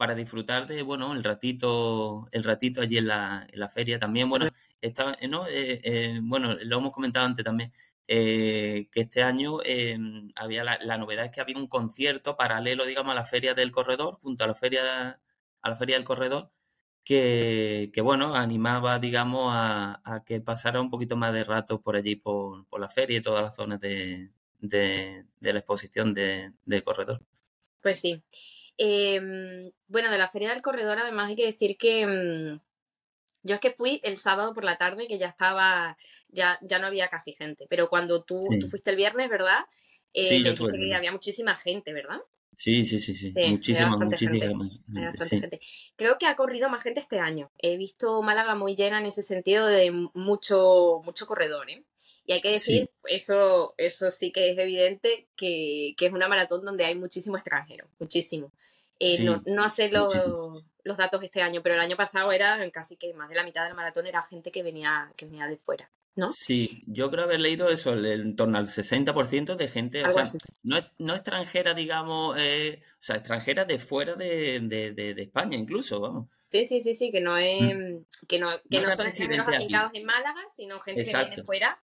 para 0.00 0.14
disfrutar 0.14 0.66
de, 0.66 0.80
bueno, 0.80 1.12
el 1.12 1.22
ratito, 1.22 2.26
el 2.32 2.42
ratito 2.42 2.80
allí 2.80 2.96
en 2.96 3.08
la, 3.08 3.46
en 3.52 3.60
la 3.60 3.68
feria 3.68 3.98
también. 3.98 4.30
Bueno, 4.30 4.48
estaba, 4.80 5.14
eh, 5.20 5.28
¿no? 5.28 5.46
Eh, 5.46 5.78
eh, 5.84 6.20
bueno, 6.22 6.54
lo 6.62 6.78
hemos 6.78 6.90
comentado 6.94 7.26
antes 7.26 7.44
también, 7.44 7.70
eh, 8.08 8.88
que 8.90 9.02
este 9.02 9.22
año 9.22 9.58
había 10.36 10.64
la, 10.64 10.78
la 10.80 10.96
novedad 10.96 11.26
es 11.26 11.30
que 11.30 11.42
había 11.42 11.58
un 11.58 11.66
concierto 11.66 12.34
paralelo, 12.34 12.86
digamos, 12.86 13.12
a 13.12 13.14
la 13.14 13.26
feria 13.26 13.52
del 13.52 13.72
corredor, 13.72 14.18
junto 14.22 14.42
a 14.42 14.46
la 14.46 14.54
feria, 14.54 15.20
a 15.60 15.68
la 15.68 15.76
feria 15.76 15.96
del 15.96 16.06
corredor, 16.06 16.50
que, 17.04 17.90
que 17.92 18.00
bueno, 18.00 18.34
animaba, 18.34 18.98
digamos, 19.00 19.52
a, 19.54 20.00
a 20.02 20.24
que 20.24 20.40
pasara 20.40 20.80
un 20.80 20.88
poquito 20.88 21.14
más 21.18 21.34
de 21.34 21.44
rato 21.44 21.82
por 21.82 21.96
allí, 21.96 22.16
por, 22.16 22.64
por 22.68 22.80
la 22.80 22.88
feria 22.88 23.18
y 23.18 23.20
todas 23.20 23.42
las 23.42 23.54
zonas 23.54 23.78
de, 23.80 24.30
de, 24.60 25.26
de 25.40 25.52
la 25.52 25.58
exposición 25.58 26.14
de, 26.14 26.54
de 26.64 26.82
corredor. 26.82 27.20
Pues 27.82 28.00
sí. 28.00 28.22
Eh, 28.82 29.20
bueno, 29.88 30.10
de 30.10 30.16
la 30.16 30.30
Feria 30.30 30.50
del 30.50 30.62
Corredor, 30.62 30.98
además 30.98 31.28
hay 31.28 31.36
que 31.36 31.44
decir 31.46 31.76
que 31.76 32.06
mm, 32.06 32.60
yo 33.42 33.54
es 33.54 33.60
que 33.60 33.72
fui 33.72 34.00
el 34.04 34.16
sábado 34.16 34.54
por 34.54 34.64
la 34.64 34.78
tarde, 34.78 35.06
que 35.06 35.18
ya 35.18 35.28
estaba, 35.28 35.98
ya, 36.28 36.58
ya 36.62 36.78
no 36.78 36.86
había 36.86 37.08
casi 37.08 37.32
gente, 37.34 37.66
pero 37.68 37.90
cuando 37.90 38.22
tú, 38.22 38.40
Sí. 38.48 38.58
tú 38.58 38.68
fuiste 38.68 38.88
el 38.90 38.96
viernes, 38.96 39.28
¿verdad? 39.28 39.64
Eh, 40.14 40.24
Sí, 40.24 40.42
yo 40.42 40.54
que 40.54 40.94
había 40.94 41.12
muchísima 41.12 41.54
gente, 41.56 41.92
¿verdad? 41.92 42.20
Sí, 42.56 42.84
sí, 42.84 42.98
sí, 42.98 43.14
sí. 43.14 43.32
Sí, 43.34 43.50
Muchísima, 43.50 43.96
muchísima 43.96 44.46
gente. 44.46 44.74
gente, 44.86 45.00
bastante 45.06 45.24
sí. 45.26 45.40
gente. 45.40 45.60
Creo 45.96 46.18
que 46.18 46.26
ha 46.26 46.36
corrido 46.36 46.68
más 46.70 46.82
gente 46.82 47.00
este 47.00 47.18
año. 47.18 47.50
He 47.58 47.76
visto 47.76 48.22
Málaga 48.22 48.54
muy 48.54 48.74
llena 48.76 48.98
en 48.98 49.06
ese 49.06 49.22
sentido 49.22 49.66
de 49.66 49.90
mucho, 50.14 51.00
mucho 51.04 51.26
corredor, 51.26 51.68
¿eh? 51.70 51.84
Y 52.26 52.32
hay 52.32 52.40
que 52.42 52.50
decir, 52.50 52.82
Sí. 53.04 53.14
eso, 53.14 53.74
eso 53.78 54.10
sí 54.10 54.30
que 54.32 54.50
es 54.50 54.58
evidente, 54.58 55.28
que, 55.36 55.94
que 55.96 56.06
es 56.06 56.12
una 56.12 56.28
maratón 56.28 56.64
donde 56.64 56.84
hay 56.84 56.94
muchísimo 56.94 57.36
extranjero, 57.36 57.88
muchísimo. 57.98 58.52
Eh, 59.00 59.16
Sí, 59.16 59.24
no, 59.24 59.42
no 59.46 59.68
sé 59.70 59.90
muchísimo. 59.90 60.62
los, 60.84 60.96
datos 60.98 61.22
este 61.22 61.42
año, 61.42 61.62
pero 61.62 61.74
el 61.74 61.80
año 61.80 61.96
pasado 61.96 62.30
era 62.32 62.70
casi 62.70 62.96
que 62.96 63.12
más 63.14 63.28
de 63.28 63.34
la 63.34 63.44
mitad 63.44 63.64
del 63.64 63.74
maratón 63.74 64.06
era 64.06 64.22
gente 64.22 64.52
que 64.52 64.62
venía, 64.62 65.10
que 65.16 65.24
venía 65.24 65.46
de 65.46 65.56
fuera, 65.56 65.90
¿no? 66.16 66.28
Sí, 66.28 66.82
yo 66.86 67.10
creo 67.10 67.24
haber 67.24 67.40
leído 67.40 67.68
eso, 67.70 67.94
en 67.94 68.36
torno 68.36 68.58
al 68.58 68.68
60% 68.68 69.56
de 69.56 69.68
gente, 69.68 70.04
o 70.04 70.08
sea, 70.10 70.22
no, 70.62 70.76
no 70.98 71.14
extranjera, 71.14 71.72
digamos, 71.74 72.36
eh, 72.38 72.82
o 72.84 73.02
sea, 73.02 73.16
extranjera 73.16 73.64
de 73.64 73.78
fuera 73.78 74.14
de, 74.14 74.60
de, 74.60 74.92
de- 74.92 75.14
de 75.14 75.22
España 75.22 75.56
incluso, 75.56 76.00
vamos. 76.00 76.28
Sí, 76.50 76.64
sí, 76.64 76.80
sí, 76.80 76.94
sí, 76.94 77.10
que 77.10 77.20
no 77.20 77.36
es, 77.38 77.74
Mm. 77.74 78.26
que 78.26 78.38
no, 78.38 78.50
que 78.68 78.80
No 78.80 78.82
no 78.82 78.90
son 78.90 79.06
extranjeros 79.06 79.46
afincados 79.48 79.92
en 79.94 80.04
Málaga, 80.04 80.42
sino 80.54 80.80
gente 80.80 81.04
que 81.04 81.16
viene 81.16 81.42
fuera 81.44 81.80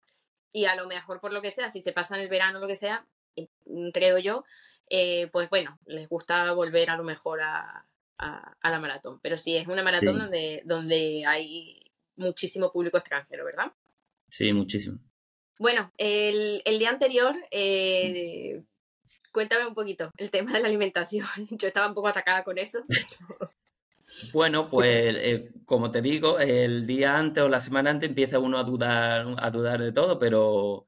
y 0.52 0.64
a 0.66 0.74
lo 0.74 0.86
mejor 0.86 1.20
por 1.20 1.32
lo 1.32 1.40
que 1.40 1.50
sea, 1.50 1.70
si 1.70 1.82
se 1.82 1.92
pasan 1.92 2.20
el 2.20 2.28
verano 2.28 2.58
o 2.58 2.60
lo 2.60 2.66
que 2.68 2.76
sea, 2.76 3.06
eh, 3.36 3.48
creo 3.92 4.18
yo, 4.18 4.44
eh, 4.90 5.28
pues 5.32 5.48
bueno, 5.50 5.78
les 5.86 6.08
gusta 6.08 6.52
volver 6.52 6.90
a 6.90 6.96
lo 6.96 7.04
mejor 7.04 7.40
a, 7.42 7.86
a- 8.18 8.56
a 8.60 8.70
la 8.70 8.78
maratón. 8.80 9.20
Pero 9.20 9.36
sí, 9.36 9.56
es 9.56 9.66
una 9.68 9.82
maratón 9.82 10.14
Sí. 10.14 10.20
donde, 10.20 10.62
donde 10.64 11.24
hay 11.26 11.82
muchísimo 12.16 12.72
público 12.72 12.96
extranjero, 12.98 13.44
¿verdad? 13.44 13.72
Sí, 14.28 14.52
muchísimo. 14.52 14.98
Bueno, 15.58 15.90
el, 15.98 16.62
el 16.64 16.78
día 16.78 16.90
anterior, 16.90 17.34
eh, 17.50 18.62
cuéntame 19.32 19.66
un 19.66 19.74
poquito 19.74 20.10
el 20.16 20.30
tema 20.30 20.52
de 20.52 20.60
la 20.60 20.68
alimentación. 20.68 21.26
Yo 21.50 21.68
estaba 21.68 21.86
un 21.88 21.94
poco 21.94 22.08
atacada 22.08 22.44
con 22.44 22.58
eso. 22.58 22.84
Bueno, 24.32 24.70
pues 24.70 25.16
eh, 25.18 25.50
como 25.64 25.90
te 25.90 26.00
digo, 26.00 26.38
el 26.38 26.86
día 26.86 27.18
antes 27.18 27.42
o 27.42 27.48
la 27.48 27.58
semana 27.58 27.90
antes 27.90 28.08
empieza 28.08 28.38
uno 28.38 28.56
a 28.56 28.62
dudar, 28.62 29.26
a 29.38 29.50
dudar 29.50 29.82
de 29.82 29.90
todo, 29.90 30.16
pero, 30.20 30.86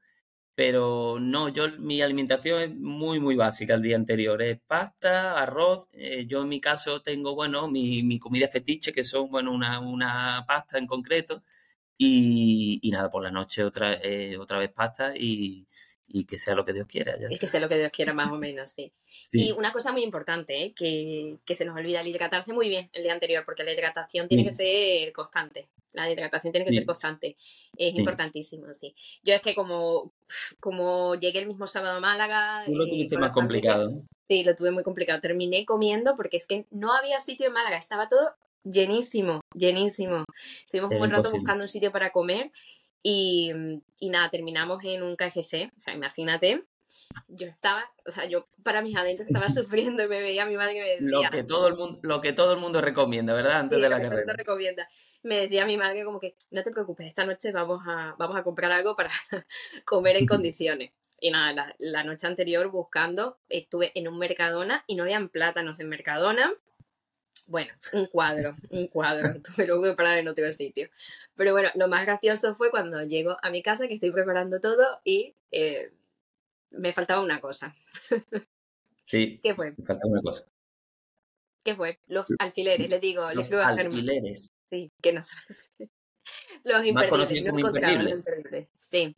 pero 0.59 1.19
no, 1.21 1.47
yo 1.47 1.69
mi 1.77 2.01
alimentación 2.01 2.59
es 2.59 2.75
muy, 2.75 3.21
muy 3.21 3.37
básica 3.37 3.75
el 3.75 3.81
día 3.81 3.95
anterior. 3.95 4.41
Es 4.41 4.59
pasta, 4.59 5.41
arroz. 5.41 5.87
eh, 5.93 6.25
yo 6.27 6.41
en 6.41 6.49
mi 6.49 6.59
caso 6.59 7.01
tengo, 7.01 7.33
bueno, 7.33 7.69
mi, 7.69 8.03
mi 8.03 8.19
comida 8.19 8.45
fetiche, 8.49 8.91
que 8.91 9.05
son, 9.05 9.29
bueno, 9.31 9.53
una, 9.53 9.79
una 9.79 10.43
pasta 10.45 10.77
en 10.77 10.85
concreto. 10.85 11.43
Y, 11.97 12.77
y 12.81 12.91
nada, 12.91 13.09
por 13.09 13.23
la 13.23 13.31
noche 13.31 13.63
otra, 13.63 13.93
eh, 14.03 14.37
otra 14.37 14.57
vez 14.57 14.69
pasta 14.73 15.13
y, 15.15 15.65
y 16.09 16.25
que 16.25 16.37
sea 16.37 16.55
lo 16.55 16.65
que 16.65 16.73
Dios 16.73 16.87
quiera. 16.87 17.17
ya 17.17 17.27
está. 17.27 17.39
que 17.39 17.47
sé 17.47 17.61
lo 17.61 17.69
que 17.69 17.77
Dios 17.77 17.91
quiera 17.93 18.13
más 18.13 18.29
o 18.29 18.35
menos, 18.35 18.69
sí. 18.69 18.91
Sí. 19.31 19.47
Y 19.47 19.51
una 19.53 19.71
cosa 19.71 19.93
muy 19.93 20.03
importante, 20.03 20.61
¿eh? 20.61 20.73
que, 20.75 21.37
que 21.45 21.55
se 21.55 21.63
nos 21.63 21.77
olvida, 21.77 22.01
el 22.01 22.07
hidratarse 22.07 22.51
muy 22.51 22.67
bien 22.67 22.89
el 22.91 23.03
día 23.03 23.13
anterior, 23.13 23.45
porque 23.45 23.63
la 23.63 23.71
hidratación 23.71 24.27
tiene 24.27 24.43
que 24.43 24.51
ser 24.51 25.13
constante. 25.13 25.69
La 25.93 26.09
hidratación 26.09 26.51
tiene 26.53 26.65
que 26.65 26.71
Sí. 26.71 26.77
ser 26.79 26.85
constante. 26.85 27.35
Es 27.77 27.91
Sí. 27.93 27.99
importantísimo, 27.99 28.71
sí. 28.73 28.95
Yo 29.23 29.33
es 29.33 29.41
que 29.41 29.55
como, 29.55 30.11
como 30.59 31.15
llegué 31.15 31.39
el 31.39 31.47
mismo 31.47 31.67
sábado 31.67 31.97
a 31.97 31.99
Málaga... 31.99 32.63
Tú 32.65 32.75
lo 32.75 32.85
eh, 32.85 32.89
tuviste 32.89 33.17
más 33.17 33.31
complicado. 33.31 34.03
Sí, 34.29 34.43
lo 34.43 34.55
tuve 34.55 34.71
muy 34.71 34.83
complicado. 34.83 35.19
Terminé 35.21 35.65
comiendo 35.65 36.15
porque 36.15 36.37
es 36.37 36.45
que 36.45 36.65
no 36.69 36.93
había 36.93 37.19
sitio 37.19 37.47
en 37.47 37.53
Málaga, 37.53 37.77
estaba 37.77 38.07
todo 38.07 38.29
llenísimo, 38.63 39.41
llenísimo. 39.55 40.23
Estuvimos 40.65 40.89
un 40.89 40.93
Era 40.93 40.99
buen 40.99 41.11
rato 41.11 41.31
buscando 41.31 41.63
un 41.63 41.67
sitio 41.67 41.91
para 41.91 42.11
comer 42.11 42.51
y, 43.01 43.51
y 43.99 44.09
nada, 44.09 44.29
terminamos 44.29 44.83
en 44.83 45.01
un 45.03 45.15
KFC, 45.15 45.71
o 45.75 45.79
sea, 45.79 45.93
imagínate. 45.95 46.65
Yo 47.27 47.47
estaba, 47.47 47.83
o 48.07 48.11
sea, 48.11 48.25
yo 48.25 48.47
para 48.63 48.81
mis 48.81 48.95
adentros 48.95 49.27
estaba 49.27 49.47
sufriendo 49.95 50.03
y 50.03 50.07
me 50.07 50.19
veía 50.21 50.43
a 50.43 50.45
mi 50.45 50.57
madre 50.57 50.73
que 50.73 50.81
me 50.81 51.09
Lo 51.09 51.19
decía, 51.21 51.29
que 51.31 51.43
todo 51.43 51.67
el 51.67 51.75
mundo, 51.75 51.99
lo 52.03 52.21
que 52.21 52.33
todo 52.33 52.53
el 52.53 52.59
mundo 52.59 52.81
recomienda, 52.81 53.33
¿verdad? 53.33 53.59
Antes 53.61 53.77
Sí, 53.77 53.81
de 53.83 53.89
lo 53.89 53.95
la 53.95 54.01
que 54.01 54.07
todo 54.07 54.13
el 54.19 54.25
mundo 54.25 54.33
carrera. 54.33 54.43
recomienda. 54.43 54.89
Me 55.23 55.35
decía 55.41 55.65
mi 55.65 55.75
madre 55.77 56.03
como 56.05 56.19
que, 56.19 56.35
no 56.51 56.63
te 56.63 56.71
preocupes, 56.71 57.07
esta 57.07 57.25
noche 57.25 57.51
vamos 57.51 57.81
a, 57.85 58.15
vamos 58.17 58.37
a 58.37 58.43
comprar 58.43 58.71
algo 58.71 58.95
para 58.95 59.11
comer 59.85 60.15
en 60.17 60.25
condiciones. 60.27 60.91
Y 61.21 61.31
nada, 61.31 61.51
la, 61.51 61.75
la 61.79 62.03
noche 62.05 62.27
anterior 62.27 62.69
buscando, 62.69 63.37
estuve 63.49 63.91
en 63.95 64.07
un 64.07 64.17
Mercadona 64.17 64.85
y 64.87 64.95
no 64.95 65.03
habían 65.03 65.27
plátanos 65.27 65.79
en 65.81 65.89
Mercadona. 65.89 66.53
Bueno, 67.47 67.73
un 67.93 68.05
cuadro, 68.05 68.55
un 68.69 68.87
cuadro. 68.87 69.41
Tuve 69.41 69.65
luego 69.67 69.83
que 69.83 69.93
parar 69.93 70.17
en 70.19 70.27
otro 70.27 70.53
sitio. 70.53 70.89
Pero 71.35 71.51
bueno, 71.51 71.69
lo 71.75 71.87
más 71.87 72.05
gracioso 72.05 72.55
fue 72.55 72.69
cuando 72.71 73.03
llego 73.03 73.37
a 73.41 73.49
mi 73.49 73.61
casa, 73.63 73.87
que 73.87 73.95
estoy 73.95 74.11
preparando 74.11 74.61
todo 74.61 75.01
y 75.03 75.35
eh, 75.51 75.91
me 76.69 76.93
faltaba 76.93 77.21
una 77.21 77.41
cosa. 77.41 77.75
Sí, 79.07 79.39
¿Qué 79.43 79.55
fue? 79.55 79.73
me 79.75 79.85
falta 79.85 80.07
una 80.07 80.21
cosa. 80.21 80.45
¿Qué 81.63 81.75
fue? 81.75 81.99
Los 82.07 82.27
alfileres, 82.39 82.87
les 82.89 83.01
digo, 83.01 83.27
les 83.29 83.49
Los 83.49 83.51
a 83.51 83.75
Germán. 83.75 83.87
alfileres. 83.87 84.53
Sí, 84.69 84.91
que 85.01 85.13
no 85.13 85.23
son. 85.23 85.39
Los 86.63 86.85
imperdibles, 86.85 87.43
los 87.43 87.59
imperdibles. 87.59 88.13
imperdibles. 88.13 88.67
Sí. 88.75 89.15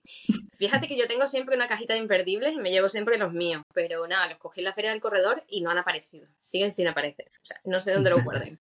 Fíjate 0.58 0.88
que 0.88 0.98
yo 0.98 1.08
tengo 1.08 1.27
siempre 1.27 1.55
una 1.55 1.67
cajita 1.67 1.93
de 1.93 2.00
imperdibles 2.00 2.53
y 2.53 2.60
me 2.60 2.72
llevo 2.72 2.88
siempre 2.88 3.17
los 3.17 3.34
míos. 3.34 3.63
Pero 3.74 4.08
nada, 4.08 4.29
los 4.29 4.38
cogí 4.38 4.62
en 4.62 4.65
la 4.65 4.74
feria 4.74 4.91
del 4.91 5.01
corredor 5.01 5.43
y 5.50 5.62
no 5.62 5.72
han 5.72 5.77
aparecido. 5.77 6.27
Siguen 6.41 6.72
sin 6.74 6.88
aparecer. 6.88 7.29
O 7.41 7.46
sea, 7.46 7.60
no 7.65 7.81
sé 7.81 7.91
dónde 7.93 8.12
los 8.12 8.24
guarden. 8.24 8.60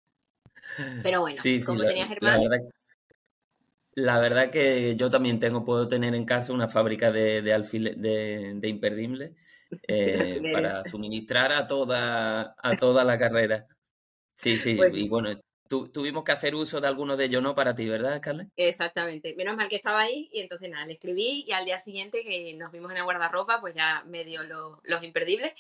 Pero 1.05 1.21
bueno, 1.21 1.41
Sí, 1.41 1.61
sí, 1.61 1.67
como 1.67 1.83
la, 1.83 1.89
tenía 1.89 2.05
la 2.05 2.09
Germán, 2.09 2.41
verdad, 2.41 2.59
la 3.95 4.19
verdad 4.19 4.51
que 4.51 4.97
yo 4.97 5.11
también 5.11 5.39
tengo, 5.39 5.65
puedo 5.65 5.87
tener 5.87 6.15
en 6.15 6.25
casa 6.25 6.53
una 6.53 6.69
fábrica 6.69 7.13
de, 7.13 7.43
de, 7.43 7.55
alfile- 7.55 7.95
de, 7.97 8.55
de 8.57 8.69
imperdibles 8.69 9.33
eh, 9.89 10.41
para 10.53 10.83
suministrar 10.85 11.53
a 11.53 11.67
toda, 11.67 12.55
a 12.59 12.77
toda 12.77 13.05
la 13.05 13.19
carrera. 13.19 13.67
Sí, 14.37 14.59
sí, 14.59 14.79
y 14.95 15.09
bueno, 15.09 15.39
tu- 15.71 15.89
tuvimos 15.89 16.25
que 16.25 16.33
hacer 16.33 16.55
uso 16.57 16.81
de 16.83 16.89
algunos 16.89 17.17
de 17.19 17.27
ellos, 17.27 17.43
¿no? 17.43 17.55
Para 17.55 17.75
ti, 17.75 17.89
¿verdad, 17.89 18.21
Carles? 18.21 18.49
Exactamente. 18.57 19.35
Menos 19.37 19.57
mal 19.57 19.69
que 19.69 19.77
estaba 19.77 20.01
ahí 20.01 20.29
y 20.33 20.41
entonces 20.41 20.69
nada, 20.71 20.85
le 20.87 20.95
escribí 20.95 21.45
y 21.47 21.53
al 21.53 21.65
día 21.65 21.79
siguiente 21.79 22.23
que 22.25 22.55
nos 22.55 22.71
vimos 22.73 22.91
en 22.91 22.99
el 22.99 23.05
guardarropa, 23.05 23.61
pues 23.61 23.75
ya 23.75 24.03
me 24.07 24.25
dio 24.25 24.43
los, 24.43 24.79
los 24.83 25.03
imperdibles. 25.03 25.53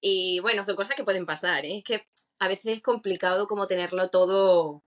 Y 0.00 0.40
bueno, 0.40 0.64
son 0.64 0.76
cosas 0.76 0.96
que 0.96 1.04
pueden 1.04 1.26
pasar, 1.26 1.64
¿eh? 1.64 1.78
Es 1.78 1.84
que 1.84 2.06
a 2.40 2.48
veces 2.48 2.76
es 2.76 2.82
complicado 2.82 3.46
como 3.48 3.66
tenerlo 3.68 4.10
todo, 4.10 4.82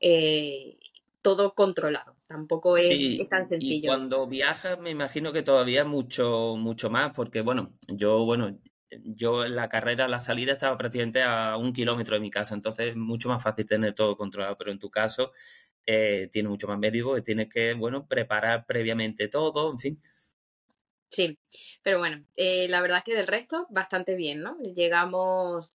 eh, 0.00 0.78
todo 1.22 1.54
controlado. 1.54 2.16
Tampoco 2.28 2.76
es, 2.78 2.86
Sí, 2.88 3.18
es 3.18 3.28
tan 3.28 3.46
y 3.58 3.78
sencillo. 3.78 3.90
cuando 3.90 4.26
viajas 4.26 4.78
me 4.78 4.90
imagino 4.90 5.32
que 5.32 5.42
todavía 5.42 5.84
mucho, 5.84 6.56
mucho 6.56 6.90
más, 6.90 7.12
porque 7.12 7.42
bueno, 7.42 7.70
yo, 7.88 8.24
bueno, 8.24 8.58
yo 9.04 9.44
en 9.44 9.56
la 9.56 9.68
carrera, 9.68 10.08
la 10.08 10.20
salida 10.20 10.52
estaba 10.52 10.76
prácticamente 10.76 11.22
a 11.22 11.56
un 11.56 11.72
kilómetro 11.72 12.14
de 12.14 12.20
mi 12.20 12.30
casa, 12.30 12.54
entonces 12.54 12.90
es 12.90 12.96
mucho 12.96 13.28
más 13.28 13.42
fácil 13.42 13.66
tener 13.66 13.94
todo 13.94 14.16
controlado, 14.16 14.56
pero 14.56 14.70
en 14.70 14.78
tu 14.78 14.90
caso 14.90 15.32
eh, 15.86 16.28
tienes 16.30 16.50
mucho 16.50 16.68
más 16.68 16.78
medio 16.78 17.06
porque 17.06 17.22
tienes 17.22 17.48
que, 17.48 17.74
bueno, 17.74 18.06
preparar 18.06 18.66
previamente 18.66 19.28
todo, 19.28 19.70
en 19.70 19.78
fin. 19.78 19.96
Sí, 21.08 21.38
pero 21.82 21.98
bueno, 21.98 22.20
eh, 22.36 22.68
la 22.68 22.80
verdad 22.80 22.98
es 22.98 23.04
que 23.04 23.14
del 23.14 23.26
resto, 23.26 23.66
bastante 23.70 24.16
bien, 24.16 24.40
¿no? 24.40 24.56
Llegamos, 24.60 25.74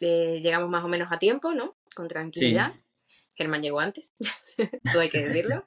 eh, 0.00 0.40
llegamos 0.40 0.70
más 0.70 0.84
o 0.84 0.88
menos 0.88 1.08
a 1.10 1.18
tiempo, 1.18 1.52
¿no? 1.52 1.76
Con 1.96 2.06
tranquilidad. 2.06 2.72
Sí, 2.72 2.80
Germán 3.38 3.62
llegó 3.62 3.80
antes, 3.80 4.12
todo 4.92 5.00
hay 5.00 5.08
que 5.08 5.24
decirlo, 5.26 5.64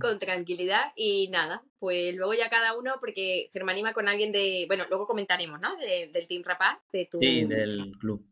con 0.00 0.18
tranquilidad 0.20 0.92
y 0.94 1.28
nada, 1.28 1.64
pues 1.80 2.14
luego 2.14 2.34
ya 2.34 2.48
cada 2.50 2.76
uno, 2.78 2.96
porque 3.00 3.50
Germán 3.52 3.78
iba 3.78 3.92
con 3.92 4.06
alguien 4.08 4.30
de, 4.30 4.64
bueno, 4.68 4.84
luego 4.88 5.06
comentaremos, 5.06 5.58
¿no? 5.60 5.74
De- 5.76 6.08
del 6.12 6.28
Team 6.28 6.42
Rapaz, 6.44 6.78
de 6.92 7.06
tu, 7.06 7.18
sí, 7.20 7.44
del 7.44 7.96
club. 7.98 8.24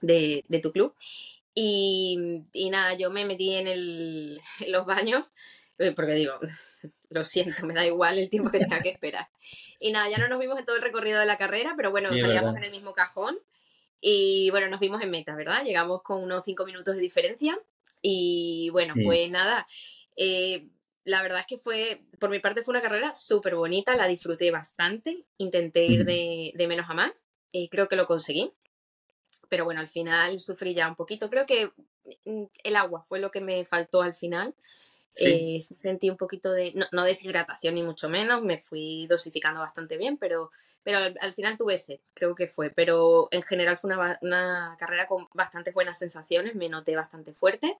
de, 0.00 0.44
de 0.48 0.58
tu 0.60 0.72
club. 0.72 0.94
Y, 1.56 2.18
y 2.52 2.70
nada, 2.70 2.94
yo 2.94 3.10
me 3.10 3.24
metí 3.24 3.54
en, 3.54 3.66
el, 3.68 4.40
en 4.60 4.72
los 4.72 4.86
baños, 4.86 5.30
eh, 5.78 5.92
porque 5.92 6.12
digo, 6.14 6.34
lo 7.10 7.24
siento, 7.24 7.66
me 7.66 7.74
da 7.74 7.84
igual 7.86 8.18
el 8.18 8.30
tiempo 8.30 8.50
que 8.50 8.58
tenga 8.60 8.80
que 8.80 8.88
esperar. 8.90 9.28
Y 9.78 9.92
nada, 9.92 10.08
ya 10.08 10.18
no 10.18 10.28
nos 10.28 10.38
vimos 10.40 10.58
en 10.58 10.64
todo 10.64 10.76
el 10.76 10.82
recorrido 10.82 11.20
de 11.20 11.26
la 11.26 11.36
carrera, 11.36 11.74
pero 11.76 11.90
bueno, 11.90 12.12
Sí, 12.12 12.20
salíamos 12.20 12.52
verdad. 12.54 12.58
en 12.58 12.64
el 12.64 12.70
mismo 12.70 12.94
cajón. 12.94 13.38
Y 14.00 14.50
bueno, 14.50 14.68
nos 14.68 14.80
vimos 14.80 15.00
en 15.02 15.10
meta, 15.10 15.34
¿verdad? 15.34 15.64
Llegamos 15.64 16.02
con 16.02 16.22
unos 16.22 16.42
cinco 16.44 16.64
minutos 16.66 16.94
de 16.94 17.00
diferencia. 17.00 17.58
Y 18.02 18.68
bueno, 18.70 18.94
Sí. 18.94 19.04
pues 19.04 19.30
nada, 19.30 19.66
eh, 20.16 20.68
la 21.04 21.22
verdad 21.22 21.40
es 21.40 21.46
que 21.46 21.58
fue, 21.58 22.02
por 22.18 22.30
mi 22.30 22.38
parte 22.38 22.62
fue 22.62 22.72
una 22.72 22.82
carrera 22.82 23.14
súper 23.16 23.54
bonita, 23.56 23.96
la 23.96 24.06
disfruté 24.06 24.50
bastante, 24.50 25.26
intenté 25.38 25.86
ir 25.86 26.04
de, 26.04 26.52
de 26.54 26.66
menos 26.66 26.86
a 26.88 26.94
más, 26.94 27.28
y 27.52 27.68
creo 27.68 27.88
que 27.88 27.96
lo 27.96 28.06
conseguí. 28.06 28.52
Pero 29.48 29.64
bueno, 29.64 29.80
al 29.80 29.88
final 29.88 30.40
sufrí 30.40 30.74
ya 30.74 30.88
un 30.88 30.96
poquito. 30.96 31.30
Creo 31.30 31.46
que 31.46 31.70
mm, 32.24 32.44
el 32.64 32.76
agua 32.76 33.02
fue 33.02 33.20
lo 33.20 33.30
que 33.30 33.40
me 33.40 33.64
faltó 33.64 34.02
al 34.02 34.14
final. 34.14 34.54
Sí, 35.14 35.24
Eh, 35.70 35.76
sentí 35.78 36.10
un 36.10 36.16
poquito 36.16 36.52
de, 36.52 36.72
no, 36.74 36.86
no 36.92 37.04
deshidratación 37.04 37.74
ni 37.76 37.82
mucho 37.82 38.08
menos, 38.08 38.42
me 38.42 38.58
fui 38.58 39.06
dosificando 39.08 39.60
bastante 39.60 39.96
bien, 39.96 40.16
pero, 40.18 40.50
pero 40.82 40.98
al, 40.98 41.16
al 41.20 41.34
final 41.34 41.56
tuve 41.56 41.78
sed, 41.78 42.00
creo 42.14 42.34
que 42.34 42.48
fue. 42.48 42.70
Pero 42.70 43.28
en 43.30 43.42
general 43.42 43.78
fue 43.78 43.94
una, 43.94 44.18
una 44.22 44.76
carrera 44.78 45.06
con 45.06 45.28
bastantes 45.32 45.72
buenas 45.72 45.98
sensaciones, 45.98 46.54
me 46.56 46.68
noté 46.68 46.96
bastante 46.96 47.32
fuerte. 47.32 47.78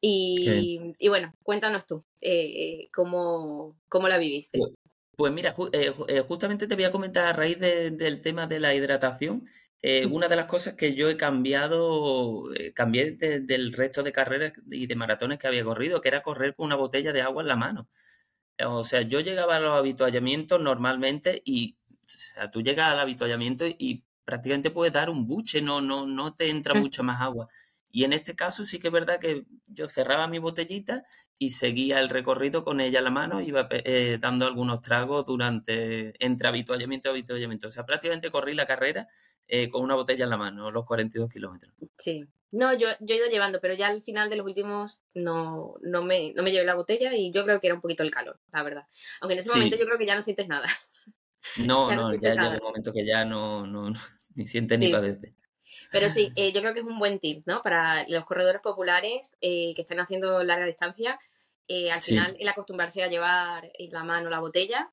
Y, 0.00 0.94
y 0.98 1.08
bueno, 1.08 1.32
cuéntanos 1.42 1.86
tú, 1.86 2.04
eh, 2.20 2.88
cómo, 2.94 3.74
cómo 3.88 4.08
la 4.08 4.18
viviste. 4.18 4.58
Pues, 4.58 4.72
pues 5.16 5.32
mira, 5.32 5.50
eh, 5.72 5.90
ju- 5.92 6.04
eh, 6.08 6.20
justamente 6.20 6.66
te 6.68 6.74
voy 6.74 6.84
a 6.84 6.92
comentar 6.92 7.26
a 7.26 7.32
raíz 7.32 7.58
de- 7.58 7.90
del 7.90 8.22
tema 8.22 8.46
de 8.46 8.60
la 8.60 8.74
hidratación. 8.74 9.46
Eh, 9.82 10.06
una 10.06 10.28
de 10.28 10.36
las 10.36 10.46
cosas 10.46 10.74
que 10.74 10.94
yo 10.94 11.08
he 11.10 11.16
cambiado, 11.16 12.52
eh, 12.54 12.72
cambié 12.74 13.12
de- 13.12 13.40
del 13.40 13.72
resto 13.72 14.02
de 14.02 14.12
carreras 14.12 14.52
y 14.70 14.86
de 14.86 14.96
maratones 14.96 15.38
que 15.38 15.46
había 15.48 15.64
corrido, 15.64 16.00
que 16.00 16.08
era 16.08 16.22
correr 16.22 16.54
con 16.54 16.66
una 16.66 16.76
botella 16.76 17.12
de 17.12 17.22
agua 17.22 17.42
en 17.42 17.48
la 17.48 17.56
mano. 17.56 17.88
O 18.66 18.82
sea, 18.84 19.02
yo 19.02 19.20
llegaba 19.20 19.56
a 19.56 19.60
los 19.60 19.78
avituallamientos 19.78 20.60
normalmente 20.62 21.40
y, 21.44 21.78
o 21.92 22.08
sea, 22.08 22.50
tú 22.50 22.62
llegas 22.62 22.90
al 22.92 23.00
avituallamiento 23.00 23.64
y 23.66 24.04
prácticamente 24.24 24.70
puedes 24.70 24.92
dar 24.92 25.10
un 25.10 25.26
buche, 25.26 25.62
no, 25.62 25.80
no, 25.80 26.06
no 26.06 26.34
te 26.34 26.50
entra 26.50 26.74
Mm, 26.74 26.82
mucha 26.82 27.02
más 27.04 27.20
agua. 27.22 27.48
Y 27.90 28.04
en 28.04 28.12
este 28.12 28.34
caso 28.36 28.64
sí 28.64 28.78
que 28.80 28.88
es 28.88 28.92
verdad 28.92 29.18
que 29.20 29.44
yo 29.66 29.88
cerraba 29.88 30.26
mi 30.28 30.38
botellita 30.38 31.04
y 31.38 31.50
seguía 31.50 32.00
el 32.00 32.08
recorrido 32.10 32.64
con 32.64 32.80
ella 32.80 32.98
en 32.98 33.04
la 33.04 33.10
mano, 33.10 33.40
iba 33.40 33.68
eh, 33.70 34.18
dando 34.20 34.46
algunos 34.46 34.80
tragos 34.82 35.24
durante, 35.24 36.12
entre 36.24 36.48
avituallamiento 36.48 37.08
y 37.08 37.12
avituallamiento. 37.12 37.68
O 37.68 37.70
sea, 37.70 37.86
prácticamente 37.86 38.30
corrí 38.30 38.54
la 38.54 38.66
carrera 38.66 39.08
eh, 39.48 39.68
con 39.70 39.82
una 39.82 39.94
botella 39.94 40.24
en 40.24 40.30
la 40.30 40.36
mano, 40.36 40.70
los 40.70 40.84
42 40.84 41.30
kilómetros. 41.30 41.74
Sí. 41.98 42.26
No, 42.50 42.72
yo, 42.72 42.88
yo 43.00 43.14
he 43.14 43.18
ido 43.18 43.28
llevando, 43.28 43.60
pero 43.60 43.74
ya 43.74 43.88
al 43.88 44.02
final 44.02 44.30
de 44.30 44.36
los 44.36 44.46
últimos 44.46 45.04
no, 45.14 45.74
no, 45.82 46.02
me, 46.02 46.32
no 46.32 46.42
me 46.42 46.50
llevé 46.50 46.64
la 46.64 46.74
botella 46.76 47.14
y 47.14 47.30
yo 47.30 47.44
creo 47.44 47.60
que 47.60 47.66
era 47.66 47.74
un 47.74 47.82
poquito 47.82 48.02
el 48.02 48.10
calor, 48.10 48.40
la 48.52 48.62
verdad. 48.62 48.86
Aunque 49.20 49.34
en 49.34 49.40
ese 49.40 49.50
momento 49.50 49.76
Sí, 49.76 49.80
yo 49.80 49.84
creo 49.84 49.98
que 49.98 50.06
ya 50.06 50.14
no 50.14 50.22
sientes 50.22 50.48
nada. 50.48 50.66
no, 51.56 51.90
Ya 51.90 51.96
no 51.96 52.02
no, 52.02 52.14
ya 52.14 52.34
llega 52.34 52.50
un 52.50 52.58
momento 52.62 52.92
que 52.92 53.04
ya 53.04 53.24
no, 53.24 53.66
no, 53.66 53.90
no, 53.90 53.98
ni 54.34 54.46
sientes 54.46 54.78
ni 54.78 54.90
padeces. 54.90 55.34
Pero 55.90 56.08
sí, 56.10 56.32
eh, 56.36 56.52
yo 56.52 56.60
creo 56.60 56.74
que 56.74 56.80
es 56.80 56.86
un 56.86 56.98
buen 56.98 57.18
tip, 57.18 57.42
¿no? 57.46 57.62
Para 57.62 58.06
los 58.08 58.24
corredores 58.24 58.60
populares 58.62 59.36
eh, 59.40 59.74
que 59.74 59.82
están 59.82 60.00
haciendo 60.00 60.42
larga 60.42 60.66
distancia, 60.66 61.18
eh, 61.66 61.90
al 61.90 62.00
Sí, 62.00 62.12
final 62.12 62.36
el 62.38 62.48
acostumbrarse 62.48 63.02
a 63.02 63.08
llevar 63.08 63.70
en 63.78 63.90
la 63.92 64.04
mano 64.04 64.30
la 64.30 64.40
botella 64.40 64.90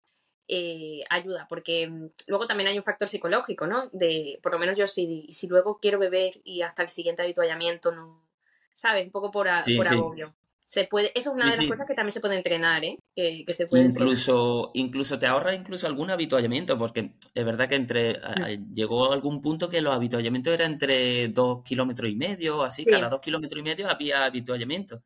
eh, 0.48 1.04
ayuda, 1.10 1.48
porque 1.50 1.88
mm, 1.88 2.10
luego 2.28 2.46
también 2.46 2.70
hay 2.70 2.78
un 2.78 2.84
factor 2.84 3.08
psicológico, 3.08 3.66
¿no? 3.66 3.90
De, 3.92 4.40
por 4.44 4.52
lo 4.52 4.60
menos 4.60 4.78
yo 4.78 4.88
si, 4.88 5.28
si 5.32 5.48
luego 5.48 5.80
quiero 5.80 5.98
beber 5.98 6.42
y 6.44 6.62
hasta 6.62 6.84
el 6.84 6.90
siguiente 6.90 7.24
habituallamiento 7.24 7.92
no, 7.92 8.24
¿sabes? 8.74 9.06
Un 9.06 9.12
poco 9.12 9.32
por, 9.32 9.48
a- 9.48 9.64
sí, 9.64 9.75
por 9.75 9.88
sí. 9.88 9.96
agobio. 9.96 10.36
se 10.64 10.84
puede, 10.84 11.08
eso 11.16 11.32
es 11.32 11.36
una 11.36 11.50
de 11.50 11.58
las 11.58 11.66
cosas 11.66 11.88
que 11.88 11.96
también 11.96 12.12
se 12.12 12.20
puede 12.22 12.38
entrenar, 12.38 12.84
¿eh? 12.86 13.00
Que, 13.16 13.44
se 13.54 13.66
puede 13.66 13.86
incluso, 13.86 14.70
incluso 14.75 15.18
te 15.18 15.25
ahorra 15.25 15.56
incluso 15.56 15.88
algún 15.88 16.12
habituallamiento, 16.12 16.78
porque 16.78 17.14
es 17.34 17.46
verdad 17.46 17.68
que 17.68 17.75
entre 17.75 18.20
mm. 18.20 18.72
llegó 18.72 19.12
algún 19.12 19.42
punto 19.42 19.68
que 19.68 19.82
los 19.82 19.96
habituallamientos 19.96 20.54
eran 20.54 20.74
entre 20.74 21.30
dos 21.30 21.64
kilómetros 21.64 22.10
y 22.10 22.16
medio, 22.16 22.62
así, 22.62 22.86
cada 22.86 23.10
dos 23.10 23.22
kilómetros 23.22 23.60
y 23.60 23.64
medio 23.64 23.90
había 23.90 24.25
habituallamiento. 24.25 25.02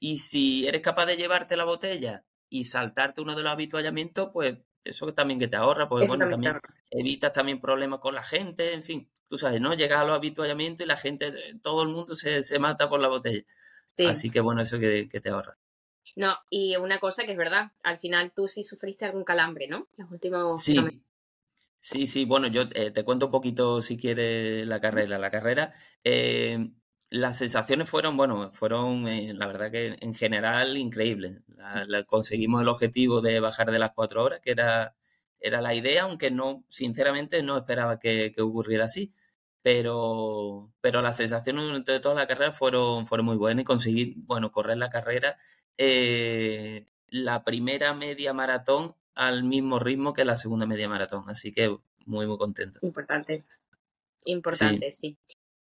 Y 0.00 0.18
si 0.18 0.66
eres 0.66 0.82
capaz 0.82 1.06
de 1.06 1.16
llevarte 1.16 1.56
la 1.56 1.64
botella 1.64 2.24
y 2.48 2.64
saltarte 2.64 3.20
uno 3.20 3.36
de 3.36 3.44
los 3.44 3.52
habituallamientos, 3.52 4.30
pues 4.32 4.58
eso 4.84 5.12
también 5.14 5.38
que 5.38 5.48
te 5.48 5.56
ahorra, 5.56 5.88
porque 5.88 6.06
bueno, 6.06 6.28
también, 6.28 6.58
evitas 6.90 7.32
también 7.32 7.60
problemas 7.60 8.00
con 8.00 8.14
la 8.14 8.24
gente, 8.24 8.74
en 8.74 8.82
fin, 8.82 9.08
tú 9.28 9.36
sabes, 9.36 9.60
¿no? 9.60 9.74
Llegas 9.74 10.00
a 10.00 10.04
los 10.04 10.16
habituallamientos 10.16 10.84
y 10.84 10.88
la 10.88 10.96
gente, 10.96 11.32
todo 11.62 11.82
el 11.82 11.88
mundo 11.88 12.14
se, 12.14 12.42
se 12.42 12.58
mata 12.58 12.88
por 12.88 13.00
la 13.00 13.08
botella. 13.08 13.44
Así 14.08 14.30
que 14.30 14.40
bueno, 14.40 14.62
eso 14.62 14.78
que, 14.78 15.06
te 15.06 15.30
ahorra. 15.30 15.56
No, 16.16 16.36
y 16.50 16.76
una 16.76 16.98
cosa 16.98 17.24
que 17.24 17.32
es 17.32 17.38
verdad, 17.38 17.72
al 17.82 17.98
final 17.98 18.32
tú 18.34 18.48
sí 18.48 18.64
sufriste 18.64 19.04
algún 19.04 19.24
calambre, 19.24 19.68
¿no? 19.68 19.88
Los 19.96 20.10
últimos 20.10 20.62
sí. 20.62 20.76
Sí, 21.84 22.06
sí, 22.06 22.24
bueno, 22.24 22.46
yo 22.46 22.62
eh, 22.74 22.92
te 22.92 23.02
cuento 23.02 23.26
un 23.26 23.32
poquito 23.32 23.82
si 23.82 23.96
quieres 23.96 24.64
la 24.68 24.80
carrera. 24.80 25.18
La 25.18 25.32
carrera, 25.32 25.74
eh, 26.04 26.70
las 27.12 27.38
sensaciones 27.38 27.88
fueron, 27.88 28.16
bueno, 28.16 28.52
fueron, 28.52 29.06
eh, 29.08 29.32
la 29.34 29.46
verdad 29.46 29.70
que 29.70 29.96
en 30.00 30.14
general 30.14 30.76
increíbles. 30.76 31.42
conseguimos 32.06 32.62
el 32.62 32.68
objetivo 32.68 33.20
de 33.20 33.40
bajar 33.40 33.70
de 33.70 33.78
las 33.78 33.92
cuatro 33.92 34.24
horas, 34.24 34.40
que 34.40 34.50
era, 34.52 34.94
era 35.40 35.60
la 35.60 35.74
idea, 35.74 36.04
aunque 36.04 36.30
no, 36.30 36.64
sinceramente 36.68 37.42
no 37.42 37.56
esperaba 37.56 37.98
que 37.98 38.34
ocurriera 38.38 38.84
así 38.84 39.12
pero, 39.62 40.72
pero 40.80 41.02
las 41.02 41.16
sensaciones 41.16 41.64
durante 41.64 42.00
toda 42.00 42.16
la 42.16 42.26
carrera 42.26 42.52
fueron, 42.52 43.06
fueron 43.06 43.26
muy 43.26 43.36
buenas 43.36 43.62
y 43.62 43.64
conseguir, 43.64 44.14
bueno, 44.16 44.50
correr 44.50 44.76
la 44.76 44.90
carrera, 44.90 45.38
eh, 45.78 46.86
la 47.08 47.44
primera 47.44 47.94
media 47.94 48.32
maratón 48.32 48.96
al 49.14 49.44
mismo 49.44 49.78
ritmo 49.78 50.12
que 50.12 50.24
la 50.24 50.36
segunda 50.36 50.66
media 50.66 50.88
maratón, 50.88 51.24
así 51.28 51.52
que 51.52 51.76
muy, 52.06 52.26
muy 52.26 52.38
contento. 52.38 52.80
Importante, 52.82 53.44
importante, 54.24 54.90
sí. 54.90 55.16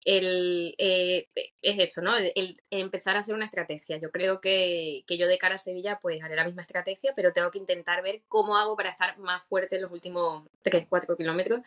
El, 0.05 0.75
eh, 0.77 1.29
es 1.63 1.79
eso, 1.79 2.03
¿no? 2.03 2.13
El, 2.17 2.61
empezar 2.71 3.17
a 3.17 3.21
hacer 3.21 3.35
una 3.35 3.47
estrategia. 3.47 3.97
Yo 3.97 4.11
creo 4.11 4.41
que, 4.41 5.05
que, 5.07 5.17
yo 5.17 5.27
de 5.27 5.39
cara 5.39 5.55
a 5.55 5.59
Sevilla 5.59 5.99
pues 6.01 6.23
haré 6.23 6.37
la 6.37 6.45
misma 6.45 6.63
estrategia, 6.63 7.15
pero 7.17 7.33
tengo 7.33 7.51
que 7.51 7.59
intentar 7.59 8.03
ver 8.03 8.23
cómo 8.29 8.57
hago 8.57 8.77
para 8.77 8.91
estar 8.91 9.19
más 9.19 9.45
fuerte 9.47 9.77
en 9.77 9.83
los 9.83 9.93
últimos 9.93 10.47
3, 10.63 10.87
4 10.89 11.17
kilómetros, 11.17 11.61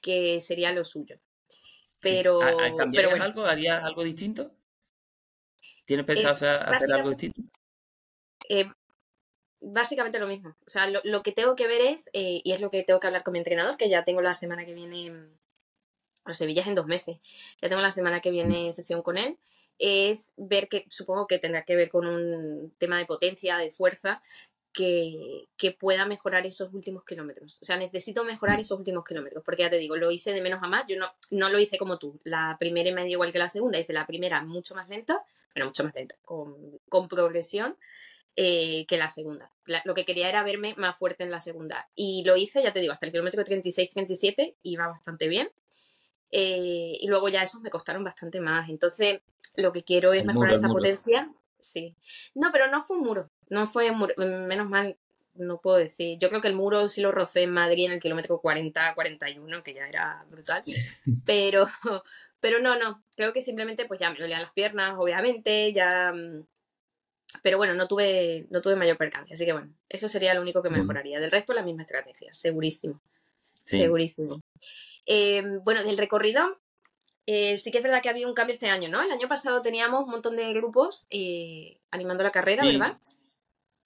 que 0.00 0.40
sería 0.40 0.72
lo 0.72 0.84
suyo. 0.84 1.18
Pero, 2.00 2.40
¿Cambiarías 2.76 3.20
algo? 3.20 3.44
¿Harías 3.44 3.82
algo 3.82 4.04
distinto? 4.04 4.52
¿Tienes 5.86 6.04
eh, 6.04 6.06
pensado 6.06 6.32
hacer 6.32 6.92
algo 6.92 7.10
distinto? 7.10 7.42
Eh, 8.48 8.66
básicamente 9.60 10.18
lo 10.18 10.26
mismo. 10.26 10.56
O 10.66 10.70
sea, 10.70 10.88
lo, 10.88 11.22
que 11.22 11.32
tengo 11.32 11.56
que 11.56 11.66
ver 11.66 11.80
es, 11.80 12.10
eh, 12.12 12.42
y 12.44 12.52
es 12.52 12.60
lo 12.60 12.70
que 12.70 12.82
tengo 12.82 13.00
que 13.00 13.06
hablar 13.06 13.22
con 13.22 13.32
mi 13.32 13.38
entrenador, 13.38 13.76
que 13.76 13.88
ya 13.88 14.04
tengo 14.04 14.20
la 14.20 14.34
semana 14.34 14.66
que 14.66 14.74
viene, 14.74 15.12
a 16.26 16.34
Sevilla 16.34 16.62
es 16.62 16.68
en 16.68 16.74
dos 16.74 16.86
meses, 16.86 17.18
ya 17.62 17.68
tengo 17.68 17.82
la 17.82 17.90
semana 17.90 18.20
que 18.20 18.30
viene 18.30 18.72
sesión 18.72 19.02
con 19.02 19.16
él, 19.16 19.38
es 19.78 20.32
ver 20.36 20.68
que 20.68 20.86
supongo 20.88 21.26
que 21.26 21.38
tendrá 21.38 21.64
que 21.64 21.76
ver 21.76 21.90
con 21.90 22.06
un 22.06 22.72
tema 22.78 22.98
de 22.98 23.06
potencia, 23.06 23.58
de 23.58 23.70
fuerza, 23.70 24.22
que, 24.76 25.76
pueda 25.80 26.06
mejorar 26.06 26.46
esos 26.46 26.72
últimos 26.74 27.04
kilómetros. 27.04 27.58
O 27.62 27.64
sea, 27.64 27.76
necesito 27.76 28.24
mejorar 28.24 28.60
esos 28.60 28.78
últimos 28.78 29.04
kilómetros, 29.04 29.42
porque 29.42 29.62
ya 29.62 29.70
te 29.70 29.78
digo, 29.78 29.96
lo 29.96 30.10
hice 30.10 30.32
de 30.32 30.42
menos 30.42 30.60
a 30.62 30.68
más. 30.68 30.84
Yo 30.86 30.96
no, 30.98 31.10
no 31.30 31.48
lo 31.48 31.58
hice 31.58 31.78
como 31.78 31.98
tú. 31.98 32.20
La 32.24 32.56
primera 32.60 32.88
y 32.88 32.92
media 32.92 33.12
igual 33.12 33.32
que 33.32 33.38
la 33.38 33.48
segunda, 33.48 33.78
hice 33.78 33.92
la 33.92 34.06
primera 34.06 34.42
mucho 34.42 34.74
más 34.74 34.88
lenta, 34.88 35.24
pero 35.52 35.66
mucho 35.66 35.82
más 35.84 35.94
lenta, 35.94 36.16
con, 36.22 37.08
progresión. 37.08 37.76
Eh, 38.38 38.84
que 38.86 38.98
la 38.98 39.08
segunda. 39.08 39.50
lo 39.86 39.94
que 39.94 40.04
quería 40.04 40.28
era 40.28 40.42
verme 40.42 40.74
más 40.76 40.98
fuerte 40.98 41.24
en 41.24 41.30
la 41.30 41.40
segunda. 41.40 41.88
Y 41.94 42.22
lo 42.24 42.36
hice, 42.36 42.62
ya 42.62 42.70
te 42.70 42.80
digo, 42.80 42.92
hasta 42.92 43.06
el 43.06 43.12
kilómetro 43.12 43.42
36-37 43.42 44.56
iba 44.62 44.88
bastante 44.88 45.26
bien. 45.26 45.50
Eh, 46.30 46.98
y 47.00 47.06
luego 47.08 47.28
ya 47.28 47.42
esos 47.42 47.60
me 47.60 47.70
costaron 47.70 48.04
bastante 48.04 48.40
más. 48.40 48.68
Entonces, 48.68 49.20
lo 49.54 49.72
que 49.72 49.84
quiero 49.84 50.12
es 50.12 50.24
mejorar 50.24 50.54
esa 50.54 50.68
potencia. 50.68 51.30
Sí. 51.60 51.96
No, 52.34 52.50
pero 52.52 52.68
no 52.70 52.84
fue 52.84 52.98
un 52.98 53.04
muro. 53.04 53.30
No 53.48 53.66
fue, 53.66 53.90
menos 54.16 54.68
mal, 54.68 54.96
no 55.34 55.60
puedo 55.60 55.76
decir. 55.76 56.18
Yo 56.18 56.28
creo 56.28 56.40
que 56.40 56.48
el 56.48 56.54
muro 56.54 56.88
sí 56.88 57.00
lo 57.00 57.12
rocé 57.12 57.42
en 57.42 57.52
Madrid 57.52 57.86
en 57.86 57.92
el 57.92 58.00
kilómetro 58.00 58.40
40-41, 58.40 59.62
que 59.62 59.74
ya 59.74 59.88
era 59.88 60.24
brutal. 60.30 60.62
Pero, 61.24 61.68
pero 62.40 62.60
no, 62.60 62.78
no. 62.78 63.02
Creo 63.16 63.32
que 63.32 63.42
simplemente 63.42 63.86
pues 63.86 63.98
ya 63.98 64.10
me 64.10 64.18
dolían 64.18 64.42
las 64.42 64.52
piernas, 64.52 64.94
obviamente, 64.98 65.72
ya... 65.72 66.12
Mm, 66.12 66.46
pero 67.42 67.58
bueno, 67.58 67.74
no 67.74 67.86
tuve, 67.86 68.46
no 68.50 68.62
tuve 68.62 68.76
mayor 68.76 68.96
percance. 68.96 69.34
Así 69.34 69.44
que 69.44 69.52
bueno, 69.52 69.72
eso 69.88 70.08
sería 70.08 70.32
lo 70.34 70.40
único 70.40 70.62
que 70.62 70.70
mejoraría. 70.70 71.20
Del 71.20 71.30
resto, 71.30 71.52
la 71.52 71.62
misma 71.62 71.82
estrategia, 71.82 72.32
segurísimo. 72.32 73.00
Segurísimo. 73.64 74.40
Em, 75.06 75.62
bueno, 75.64 75.82
del 75.84 75.96
recorrido, 75.96 76.60
eh, 77.26 77.56
sí 77.58 77.70
que 77.70 77.78
es 77.78 77.84
verdad 77.84 78.02
que 78.02 78.08
ha 78.08 78.12
habido 78.12 78.28
un 78.28 78.34
cambio 78.34 78.54
este 78.54 78.68
año, 78.68 78.88
¿no? 78.88 79.02
El 79.02 79.10
año 79.10 79.28
pasado 79.28 79.62
teníamos 79.62 80.04
un 80.04 80.10
montón 80.10 80.36
de 80.36 80.52
grupos 80.52 81.06
eh, 81.10 81.80
animando 81.90 82.24
la 82.24 82.32
carrera, 82.32 82.64
¿verdad? 82.64 82.98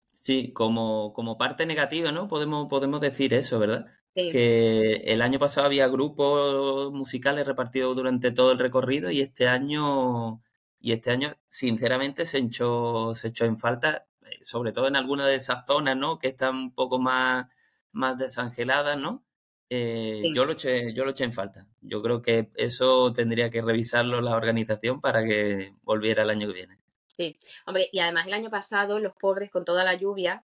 Sí, 0.06 0.52
como, 0.52 1.12
como 1.12 1.38
parte 1.38 1.66
negativa, 1.66 2.11
¿no? 2.11 2.26
Podemos, 2.26 2.68
podemos 2.68 3.00
decir 3.00 3.35
eso, 3.35 3.59
¿verdad? 3.59 3.87
Que 4.14 4.96
el 5.06 5.22
año 5.22 5.38
pasado 5.38 5.66
había 5.66 5.88
grupos 5.88 6.92
musicales 6.92 7.46
repartidos 7.46 7.96
durante 7.96 8.33
todo 8.33 8.52
el 8.52 8.59
recorrido 8.59 9.11
y 9.11 9.20
este 9.20 9.46
año, 9.46 10.42
y 10.78 10.92
este 10.92 11.11
año, 11.11 11.37
sinceramente, 11.48 12.26
se 12.26 12.38
echó, 12.38 13.14
se 13.14 13.28
echó 13.28 13.44
en 13.44 13.59
falta, 13.59 14.06
eh, 14.22 14.38
sobre 14.42 14.72
todo 14.72 14.88
en 14.88 14.96
algunas 14.96 15.26
de 15.26 15.37
esas 15.37 15.64
zonas, 15.66 15.96
¿no? 15.96 16.18
Que 16.18 16.28
están 16.28 16.56
un 16.56 16.74
poco 16.74 16.98
más, 16.98 17.46
más 17.92 18.18
desangeladas, 18.18 18.98
¿no? 18.98 19.24
Eh, 19.72 20.33
yo, 20.35 20.44
lo 20.44 20.52
eché, 20.52 20.92
yo 20.92 21.04
lo 21.04 21.12
eché 21.12 21.22
en 21.22 21.33
falta. 21.33 21.64
Yo 21.80 22.02
creo 22.02 22.20
que 22.20 22.50
eso 22.56 23.12
tendría 23.12 23.50
que 23.50 23.62
revisarlo 23.62 24.20
la 24.20 24.37
organización 24.37 25.00
para 25.00 25.24
que 25.24 25.74
volviera 25.83 26.24
el 26.24 26.30
año 26.30 26.48
que 26.48 26.54
viene. 26.54 26.78
Sí, 27.16 27.37
hombre, 27.66 27.88
y 27.92 28.00
además 28.00 28.26
el 28.26 28.33
año 28.33 28.50
pasado 28.50 28.98
los 28.98 29.14
pobres 29.14 29.48
con 29.48 29.64
toda 29.64 29.85
la 29.85 29.94
lluvia, 29.94 30.42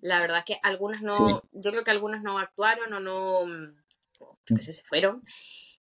la 0.00 0.20
verdad 0.20 0.38
es 0.38 0.44
que 0.44 0.60
algunas 0.62 1.02
no, 1.02 1.42
yo 1.52 1.70
creo 1.70 1.84
que 1.84 1.92
algunas 1.92 2.22
no 2.22 2.38
actuaron 2.38 2.92
o 2.92 3.00
no, 3.00 3.46
mm, 3.46 4.58
se 4.58 4.82
fueron, 4.82 5.22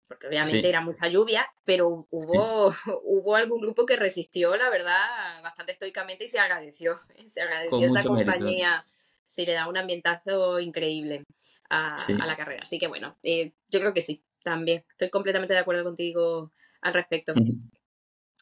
porque 0.08 0.28
obviamente 0.28 0.68
era 0.68 0.82
mucha 0.82 1.08
lluvia, 1.08 1.48
pero 1.66 2.08
hubo, 2.10 2.74
hubo 3.04 3.36
algún 3.36 3.62
grupo 3.62 3.86
que 3.86 3.98
resistió, 3.98 4.56
la 4.56 4.70
verdad, 4.70 5.44
bastante 5.44 5.74
estoicamente 5.74 6.26
y 6.26 6.28
se 6.28 6.40
agradeció, 6.40 7.00
se 7.30 7.42
agradeció 7.42 7.86
esa 7.86 8.04
compañía, 8.04 8.84
sí, 9.30 9.46
le 9.46 9.54
da 9.54 9.68
un 9.68 9.78
ambientazo 9.78 10.60
increíble 10.60 11.24
a, 11.70 11.96
la 12.08 12.36
carrera. 12.36 12.64
Así 12.64 12.80
que 12.80 12.88
bueno, 12.88 13.18
eh, 13.24 13.54
yo 13.70 13.80
creo 13.80 13.94
que 13.94 14.02
sí, 14.02 14.24
también, 14.44 14.84
estoy 14.90 15.10
completamente 15.10 15.54
de 15.54 15.60
acuerdo 15.60 15.84
contigo 15.84 16.52
al 16.82 16.94
respecto. 16.94 17.34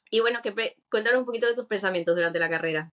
Y 0.10 0.21
bueno, 0.21 0.39
que 0.41 0.54
cuéntanos 0.89 1.19
un 1.19 1.26
poquito 1.26 1.47
de 1.47 1.56
tus 1.56 1.65
pensamientos 1.65 2.15
durante 2.15 2.39
la 2.39 2.50
carrera. 2.50 2.91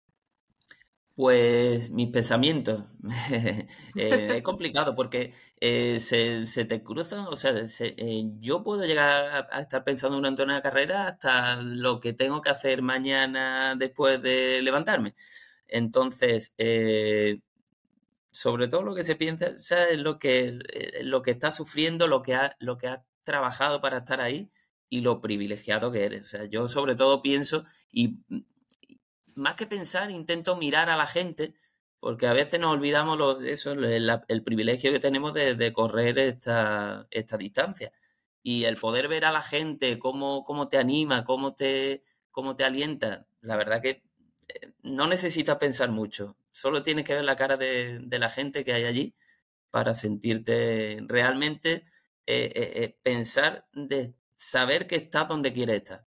Pues 1.15 1.91
mis 1.91 2.09
pensamientos. 2.11 2.85
Eh, 3.95 4.37
es 4.37 4.43
complicado 4.43 4.95
porque 4.95 5.35
eh, 5.61 6.01
se, 6.01 6.65
te 6.65 6.83
cruzan, 6.83 7.27
o 7.27 7.37
sea, 7.37 7.53
eh, 7.81 8.25
yo 8.41 8.63
puedo 8.65 8.85
llegar 8.87 9.47
a, 9.51 9.61
estar 9.61 9.85
pensando 9.85 10.17
durante 10.17 10.43
una 10.43 10.63
carrera 10.63 11.07
hasta 11.07 11.57
lo 11.57 12.01
que 12.01 12.15
tengo 12.15 12.41
que 12.41 12.51
hacer 12.51 12.81
mañana 12.81 13.77
después 13.77 14.23
de 14.23 14.63
levantarme. 14.63 15.15
Entonces, 15.69 16.55
sobre 18.33 18.67
todo 18.67 18.83
lo 18.83 18.95
que 18.95 19.05
se 19.05 19.15
piensa 19.15 19.49
es 19.49 19.99
lo 19.99 20.19
que, 20.19 20.59
lo 21.03 21.23
que 21.23 21.31
está 21.31 21.51
sufriendo, 21.51 22.07
lo 22.07 22.23
que, 22.23 22.35
ha, 22.35 22.57
lo 22.59 22.79
que 22.79 22.89
ha 22.89 23.05
trabajado 23.23 23.81
para 23.81 23.99
estar 23.99 24.21
ahí 24.21 24.51
y 24.89 25.01
lo 25.03 25.21
privilegiado 25.21 25.93
que 25.93 26.05
eres. 26.05 26.23
O 26.23 26.37
sea, 26.37 26.45
yo 26.47 26.67
sobre 26.67 26.95
todo 26.95 27.23
pienso 27.23 27.65
y 27.93 28.17
más 29.35 29.55
que 29.55 29.67
pensar, 29.67 30.11
intento 30.11 30.57
mirar 30.57 30.91
a 30.91 30.97
la 30.97 31.07
gente, 31.07 31.55
porque 32.01 32.27
a 32.27 32.33
veces 32.33 32.59
nos 32.59 32.73
olvidamos 32.73 33.17
lo, 33.17 33.41
eso, 33.41 33.73
el, 33.73 34.43
privilegio 34.43 34.93
que 34.93 34.99
tenemos 34.99 35.33
de, 35.35 35.73
correr 35.73 36.19
esta, 36.19 37.07
esta, 37.11 37.37
distancia. 37.37 37.93
Y 38.43 38.65
el 38.65 38.77
poder 38.77 39.09
ver 39.09 39.25
a 39.25 39.33
la 39.33 39.43
gente, 39.43 39.99
cómo, 39.99 40.45
cómo 40.45 40.69
te 40.69 40.79
anima, 40.79 41.25
cómo 41.25 41.55
te, 41.55 42.03
cómo 42.31 42.57
te 42.57 42.65
alienta, 42.65 43.27
la 43.41 43.57
verdad 43.57 43.81
que 43.81 44.03
eh, 44.49 44.73
no 44.83 45.07
necesitas 45.07 45.59
pensar 45.59 45.91
mucho. 45.91 46.37
Solo 46.53 46.85
tienes 46.85 47.05
que 47.05 47.15
ver 47.15 47.25
la 47.25 47.35
cara 47.35 47.57
de, 47.57 48.01
la 48.09 48.31
gente 48.31 48.65
que 48.65 48.73
hay 48.73 48.85
allí 48.85 49.15
para 49.71 49.95
sentirte 49.95 50.99
realmente 51.09 51.85
eh, 52.27 52.53
eh, 52.55 52.97
pensar 53.03 53.67
de, 53.73 54.15
saber 54.43 54.87
que 54.87 54.97
estás 54.97 55.29
donde 55.29 55.53
quieres 55.53 55.77
estar. 55.77 56.05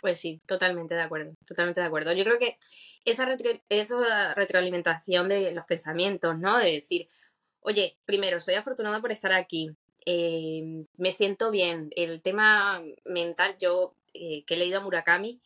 Pues 0.00 0.18
sí, 0.18 0.40
totalmente 0.46 0.94
de 0.94 1.02
acuerdo, 1.02 1.34
totalmente 1.46 1.80
de 1.80 1.86
acuerdo. 1.86 2.12
Yo 2.12 2.24
creo 2.24 2.38
que 2.38 2.56
esa, 3.04 3.28
esa 3.68 4.34
retroalimentación 4.34 5.28
de 5.28 5.52
los 5.52 5.64
pensamientos, 5.66 6.38
¿no? 6.38 6.58
De 6.58 6.72
decir, 6.72 7.08
oye, 7.60 7.98
primero, 8.04 8.40
soy 8.40 8.54
afortunado 8.54 9.00
por 9.00 9.12
estar 9.12 9.32
aquí, 9.32 9.70
eh, 10.06 10.84
me 10.96 11.12
siento 11.12 11.50
bien. 11.50 11.90
El 11.96 12.22
tema 12.22 12.82
mental, 13.04 13.56
yo 13.58 13.94
eh, 14.14 14.44
que 14.44 14.54
he 14.54 14.56
leído 14.56 14.78
a 14.78 14.82
Murakami, 14.82 15.40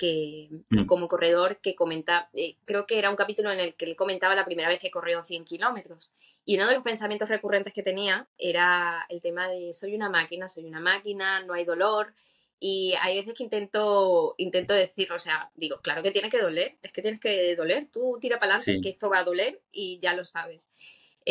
que 0.00 0.48
Mm. 0.70 0.86
como 0.86 1.08
corredor 1.08 1.58
que 1.60 1.74
comenta, 1.74 2.30
eh, 2.32 2.56
creo 2.64 2.86
que 2.86 2.98
era 2.98 3.10
un 3.10 3.16
capítulo 3.16 3.52
en 3.52 3.60
el 3.60 3.74
que 3.74 3.84
él 3.84 3.96
comentaba 3.96 4.34
la 4.34 4.46
primera 4.46 4.68
vez 4.70 4.80
que 4.80 4.90
corrió 4.90 5.22
100 5.22 5.44
kilómetros. 5.44 6.14
Y 6.46 6.56
uno 6.56 6.66
de 6.66 6.74
los 6.74 6.82
pensamientos 6.82 7.28
recurrentes 7.28 7.74
que 7.74 7.82
tenía 7.82 8.26
era 8.38 9.04
el 9.10 9.20
tema 9.20 9.46
de 9.48 9.74
soy 9.74 9.94
una 9.94 10.08
máquina, 10.08 10.48
soy 10.48 10.64
una 10.64 10.80
máquina, 10.80 11.44
no 11.44 11.52
hay 11.52 11.66
dolor. 11.66 12.14
Y 12.58 12.94
hay 13.02 13.16
veces 13.18 13.34
que 13.34 13.42
intento, 13.44 14.34
intento 14.38 14.72
decirlo, 14.74 15.16
o 15.16 15.18
sea, 15.18 15.50
digo, 15.54 15.80
claro 15.82 16.02
que 16.02 16.10
tiene 16.12 16.30
que 16.30 16.40
doler, 16.40 16.76
es 16.82 16.92
que 16.92 17.02
tienes 17.02 17.20
que 17.20 17.54
doler, 17.56 17.86
tú 17.90 18.16
tira 18.20 18.38
para 18.38 18.54
adelante 18.54 18.72
Sí. 18.76 18.80
que 18.80 18.88
esto 18.88 19.10
va 19.10 19.18
a 19.18 19.24
doler 19.24 19.60
y 19.70 19.98
ya 20.00 20.14
lo 20.14 20.24
sabes. 20.24 20.69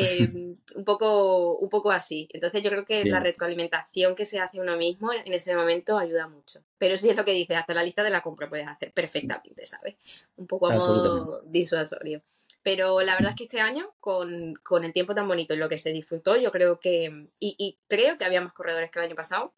Eh, 0.01 0.29
un, 0.75 0.85
poco, 0.85 1.57
un 1.57 1.69
poco 1.69 1.91
así. 1.91 2.27
Entonces 2.33 2.61
yo 2.63 2.69
creo 2.69 2.85
que 2.85 3.03
Sí. 3.03 3.09
la 3.09 3.19
retroalimentación 3.19 4.15
que 4.15 4.25
se 4.25 4.39
hace 4.39 4.59
uno 4.59 4.77
mismo 4.77 5.11
en 5.13 5.31
ese 5.33 5.55
momento 5.55 5.97
ayuda 5.97 6.27
mucho. 6.27 6.61
Pero 6.77 6.97
sí 6.97 7.09
es 7.09 7.15
lo 7.15 7.25
que 7.25 7.33
dice, 7.33 7.55
hasta 7.55 7.73
la 7.73 7.83
lista 7.83 8.03
de 8.03 8.09
la 8.09 8.21
compra 8.21 8.49
puedes 8.49 8.67
hacer 8.67 8.91
perfectamente, 8.91 9.65
¿sabes? 9.65 9.95
Un 10.37 10.47
poco 10.47 10.67
a 10.67 10.73
modo 10.75 11.41
disuasorio. 11.45 12.21
Pero 12.61 13.01
la 13.01 13.15
verdad 13.15 13.31
es 13.31 13.37
que 13.37 13.43
este 13.45 13.61
año, 13.61 13.93
con, 13.99 14.55
con 14.55 14.83
el 14.83 14.91
tiempo 14.91 15.15
tan 15.15 15.27
bonito 15.27 15.53
y 15.53 15.57
lo 15.57 15.69
que 15.69 15.77
se 15.77 15.91
disfrutó, 15.93 16.35
yo 16.35 16.51
creo 16.51 16.79
que, 16.79 17.27
y, 17.39 17.55
y 17.57 17.77
creo 17.87 18.17
que 18.17 18.25
había 18.25 18.41
más 18.41 18.53
corredores 18.53 18.91
que 18.91 18.99
el 18.99 19.05
año 19.05 19.15
pasado, 19.15 19.53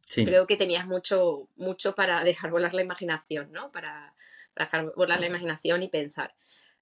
Sí, 0.00 0.24
creo 0.24 0.46
que 0.46 0.56
tenías 0.56 0.86
mucho, 0.86 1.48
mucho 1.56 1.94
para 1.94 2.22
dejar 2.22 2.50
volar 2.52 2.74
la 2.74 2.82
imaginación, 2.82 3.50
¿no? 3.52 3.72
Para, 3.72 4.14
para 4.54 4.66
dejar 4.66 4.92
volar 4.94 5.18
la 5.20 5.26
imaginación 5.26 5.82
y 5.82 5.88
pensar. 5.88 6.34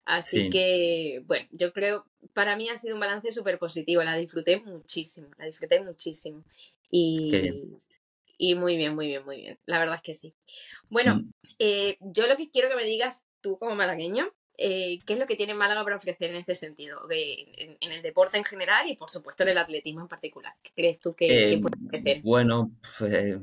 Así 0.05 0.43
Sí. 0.43 0.51
que, 0.51 1.23
bueno, 1.27 1.47
yo 1.53 1.73
creo, 1.73 2.07
para 2.35 2.57
mí 2.57 2.69
ha 2.69 2.77
sido 2.77 2.95
un 2.95 3.01
balance 3.01 3.33
súper 3.33 3.59
positivo, 3.59 4.03
la 4.03 4.17
disfruté 4.17 4.61
muchísimo, 4.61 5.29
la 5.39 5.47
disfruté 5.47 5.81
muchísimo. 5.81 6.45
Y, 6.91 7.51
y 8.39 8.55
muy 8.55 8.77
bien, 8.77 8.95
muy 8.95 9.07
bien, 9.09 9.25
muy 9.25 9.41
bien, 9.41 9.59
la 9.67 9.79
verdad 9.79 9.97
es 9.97 10.03
que 10.03 10.15
sí. 10.15 10.35
Bueno, 10.91 11.17
Mm. 11.17 11.31
eh, 11.59 11.97
yo 12.01 12.27
lo 12.27 12.37
que 12.37 12.51
quiero 12.51 12.69
que 12.69 12.77
me 12.77 12.85
digas 12.85 13.25
tú 13.41 13.59
como 13.59 13.75
malagueño, 13.75 14.31
eh, 14.57 14.99
¿qué 15.05 15.15
es 15.15 15.19
lo 15.19 15.27
que 15.27 15.37
tiene 15.37 15.55
Málaga 15.55 15.83
para 15.83 15.97
ofrecer 15.97 16.31
en 16.31 16.37
este 16.37 16.55
sentido? 16.55 17.01
En 17.11 17.93
el 17.93 18.03
deporte 18.03 18.39
en 18.39 18.45
general 18.45 18.89
y 18.89 18.97
por 18.97 19.11
supuesto 19.11 19.43
en 19.43 19.49
el 19.51 19.59
atletismo 19.59 20.03
en 20.03 20.09
particular. 20.09 20.53
¿Qué 20.63 20.71
crees 20.75 21.01
tú 21.01 21.15
que, 21.15 21.27
que 21.29 21.35
Eh, 21.35 21.61
puede 21.61 21.75
ofrecer? 21.87 22.23
bueno, 22.23 22.71
pues, 22.99 23.37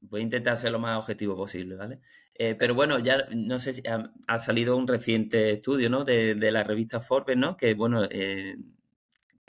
voy 0.00 0.20
a 0.20 0.24
intentar 0.24 0.56
ser 0.56 0.72
lo 0.72 0.78
más 0.78 0.98
objetivo 0.98 1.36
posible, 1.36 1.76
¿vale? 1.76 2.00
Eh, 2.38 2.54
pero 2.54 2.74
bueno, 2.74 2.98
ya 2.98 3.26
no 3.34 3.58
sé 3.58 3.72
si 3.74 3.82
ha, 3.88 4.12
ha 4.26 4.38
salido 4.38 4.76
un 4.76 4.86
reciente 4.86 5.52
estudio, 5.52 5.88
¿no? 5.90 6.04
De, 6.04 6.34
de 6.34 6.52
la 6.52 6.64
revista 6.64 7.00
Forbes, 7.00 7.36
¿no? 7.36 7.56
Que, 7.56 7.74
bueno, 7.74 8.04
eh, 8.10 8.56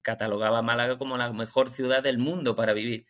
catalogaba 0.03 0.59
a 0.59 0.61
Málaga 0.63 0.97
como 0.97 1.17
la 1.17 1.31
mejor 1.33 1.69
ciudad 1.69 2.03
del 2.03 2.17
mundo 2.19 2.55
para 2.55 2.73
vivir. 2.73 3.05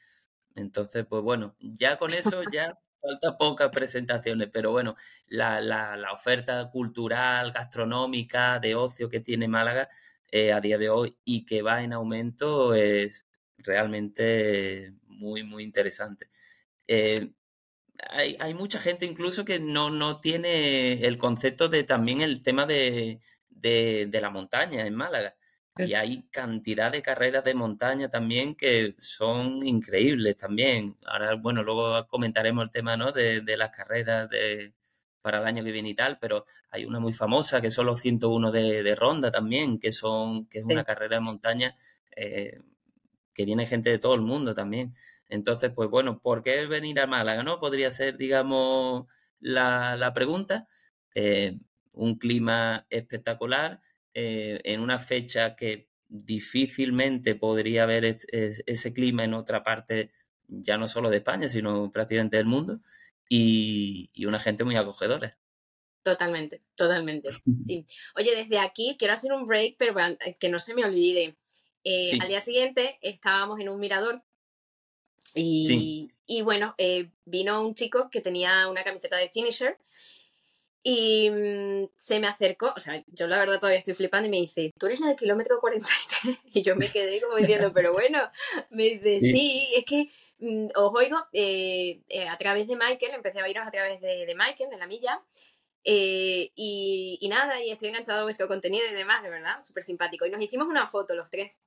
Entonces, 0.56 1.06
pues 1.08 1.24
bueno, 1.24 1.56
ya 1.60 1.98
con 2.00 2.14
eso 2.14 2.44
ya 2.44 2.74
falta 3.02 3.38
pocas 3.38 3.72
presentaciones, 3.72 4.50
pero 4.54 4.72
bueno, 4.72 4.96
la, 5.28 5.62
la- 5.62 5.98
la 5.98 6.14
oferta 6.14 6.70
cultural, 6.72 7.52
gastronómica, 7.54 8.60
de 8.60 8.76
ocio 8.76 9.10
que 9.10 9.22
tiene 9.22 9.48
Málaga 9.48 9.90
eh, 10.32 10.54
a 10.54 10.62
día 10.62 10.78
de 10.80 10.90
hoy 10.90 11.18
y 11.26 11.46
que 11.46 11.62
va 11.64 11.84
en 11.84 11.94
aumento 11.94 12.74
es 12.76 13.28
realmente 13.60 14.94
muy, 15.08 15.44
muy 15.44 15.64
interesante. 15.64 16.30
Eh, 16.88 17.34
hay, 18.10 18.38
hay 18.40 18.54
mucha 18.54 18.80
gente 18.80 19.06
incluso 19.06 19.46
que 19.46 19.60
no, 19.60 19.90
no 19.90 20.20
tiene 20.20 20.94
el 21.06 21.18
concepto 21.18 21.68
de 21.68 21.84
también 21.84 22.22
el 22.22 22.42
tema 22.42 22.66
de, 22.66 23.20
de, 23.50 24.08
de 24.10 24.22
la 24.22 24.30
montaña 24.30 24.86
en 24.86 24.96
Málaga. 24.96 25.36
Y 25.80 25.94
hay 25.94 26.24
cantidad 26.32 26.92
de 26.92 27.04
carreras 27.04 27.44
de 27.44 27.54
montaña 27.54 28.10
también 28.10 28.56
que 28.56 28.96
son 28.98 29.64
increíbles 29.66 30.36
también. 30.36 30.98
Ahora, 31.06 31.36
bueno, 31.36 31.62
luego 31.62 32.08
comentaremos 32.08 32.64
el 32.64 32.72
tema, 32.72 32.98
¿no? 32.98 33.12
de, 33.12 33.42
de 33.42 33.58
las 33.58 33.70
carreras 33.70 34.28
de, 34.28 34.74
para 35.22 35.40
el 35.40 35.46
año 35.46 35.64
que 35.64 35.72
viene 35.72 35.90
y 35.90 35.94
tal, 35.94 36.18
pero 36.20 36.48
hay 36.72 36.86
una 36.86 37.00
muy 37.00 37.14
famosa 37.14 37.62
que 37.62 37.70
son 37.70 37.86
los 37.86 38.00
101 38.00 38.52
de, 38.52 38.82
de 38.82 38.96
Ronda 38.96 39.30
también, 39.30 39.80
que 39.80 39.92
son, 39.92 40.48
que 40.48 40.60
es 40.60 40.66
una 40.66 40.84
carrera 40.84 41.18
de 41.18 41.22
montaña 41.22 41.76
eh, 42.16 42.60
que 43.34 43.46
viene 43.46 43.68
gente 43.68 43.92
de 43.92 44.00
todo 44.00 44.16
el 44.16 44.22
mundo 44.22 44.54
también. 44.54 44.96
Entonces, 45.30 45.72
pues 45.76 45.90
bueno, 45.90 46.20
¿por 46.22 46.44
qué 46.44 46.66
venir 46.68 47.00
a 47.00 47.08
Málaga, 47.08 47.44
no? 47.44 47.60
Podría 47.60 47.92
ser, 47.92 48.18
digamos, 48.18 49.06
la, 49.40 49.96
la 49.98 50.14
pregunta. 50.14 50.68
Eh, 51.16 51.58
un 51.96 52.18
clima 52.18 52.86
espectacular, 52.90 53.82
eh, 54.14 54.62
en 54.64 54.82
una 54.82 55.00
fecha 55.00 55.56
que 55.56 55.90
difícilmente 56.08 57.36
podría 57.36 57.84
haber 57.84 58.06
es- 58.06 58.28
es- 58.32 58.64
ese 58.66 58.94
clima 58.94 59.24
en 59.24 59.34
otra 59.34 59.64
parte, 59.64 60.12
ya 60.48 60.78
no 60.78 60.88
solo 60.88 61.10
de 61.10 61.18
España, 61.18 61.50
sino 61.50 61.92
prácticamente 61.92 62.38
del 62.38 62.46
mundo, 62.46 62.80
y, 63.30 64.10
y 64.14 64.26
una 64.26 64.40
gente 64.40 64.64
muy 64.64 64.76
acogedora. 64.76 65.38
Totalmente, 66.04 66.64
totalmente. 66.76 67.30
Sí. 67.66 67.86
Oye, 68.16 68.36
desde 68.36 68.60
aquí 68.60 68.96
quiero 68.98 69.14
hacer 69.14 69.34
un 69.34 69.46
break, 69.46 69.76
pero 69.78 69.94
van- 69.94 70.18
que 70.40 70.50
no 70.50 70.60
se 70.60 70.74
me 70.74 70.86
olvide. 70.86 71.38
Eh, 71.84 72.10
Sí. 72.12 72.20
Al 72.22 72.28
día 72.30 72.42
siguiente 72.42 72.98
estábamos 73.02 73.60
en 73.60 73.70
un 73.70 73.80
mirador 73.80 74.24
y, 75.36 75.66
Sí. 75.66 76.12
y 76.26 76.42
bueno, 76.42 76.76
eh, 76.78 77.10
vino 77.26 77.62
un 77.66 77.76
chico 77.76 78.10
que 78.12 78.22
tenía 78.22 78.68
una 78.70 78.84
camiseta 78.84 79.18
de 79.18 79.30
finisher 79.30 79.78
y 80.84 81.30
mm, 81.30 81.90
se 81.98 82.20
me 82.20 82.28
acercó, 82.28 82.74
o 82.76 82.80
sea, 82.80 83.04
yo 83.08 83.28
la 83.28 83.40
verdad 83.40 83.60
todavía 83.60 83.80
estoy 83.80 83.94
flipando 83.94 84.28
y 84.28 84.32
me 84.32 84.38
dice, 84.40 84.72
¿tú 84.80 84.86
eres 84.86 85.00
la 85.00 85.08
de 85.10 85.16
kilómetro 85.16 85.60
43? 85.60 86.38
Y 86.54 86.62
yo 86.64 86.76
me 86.76 86.90
quedé 86.90 87.20
como 87.22 87.36
diciendo, 87.38 87.72
pero 87.74 87.92
bueno, 87.94 88.30
me 88.70 88.84
dice, 88.84 89.20
Sí. 89.20 89.34
sí, 89.36 89.68
es 89.76 89.86
que 89.86 90.10
mm, 90.40 90.68
os 90.76 90.92
oigo 90.96 91.18
eh, 91.34 92.02
eh, 92.10 92.28
a 92.30 92.38
través 92.38 92.68
de 92.68 92.76
Michael, 92.78 93.14
empecé 93.16 93.40
a 93.42 93.44
oíros 93.44 93.68
a 93.68 93.72
través 93.72 94.00
de, 94.02 94.26
de 94.26 94.36
Michael, 94.36 94.70
de 94.70 94.78
la 94.78 94.88
milla. 94.88 95.22
eh, 95.90 96.52
y, 96.56 97.18
y 97.22 97.28
nada, 97.30 97.64
y 97.64 97.72
estoy 97.72 97.88
enganchado 97.90 98.20
a 98.22 98.24
vuestro 98.24 98.48
contenido 98.50 98.84
y 98.92 98.94
demás, 98.94 99.24
de 99.24 99.30
verdad, 99.30 99.64
súper 99.66 99.84
simpático. 99.84 100.26
Y 100.26 100.30
nos 100.30 100.42
hicimos 100.44 100.68
una 100.68 100.86
foto 100.88 101.14
los 101.16 101.30
tres. 101.30 101.60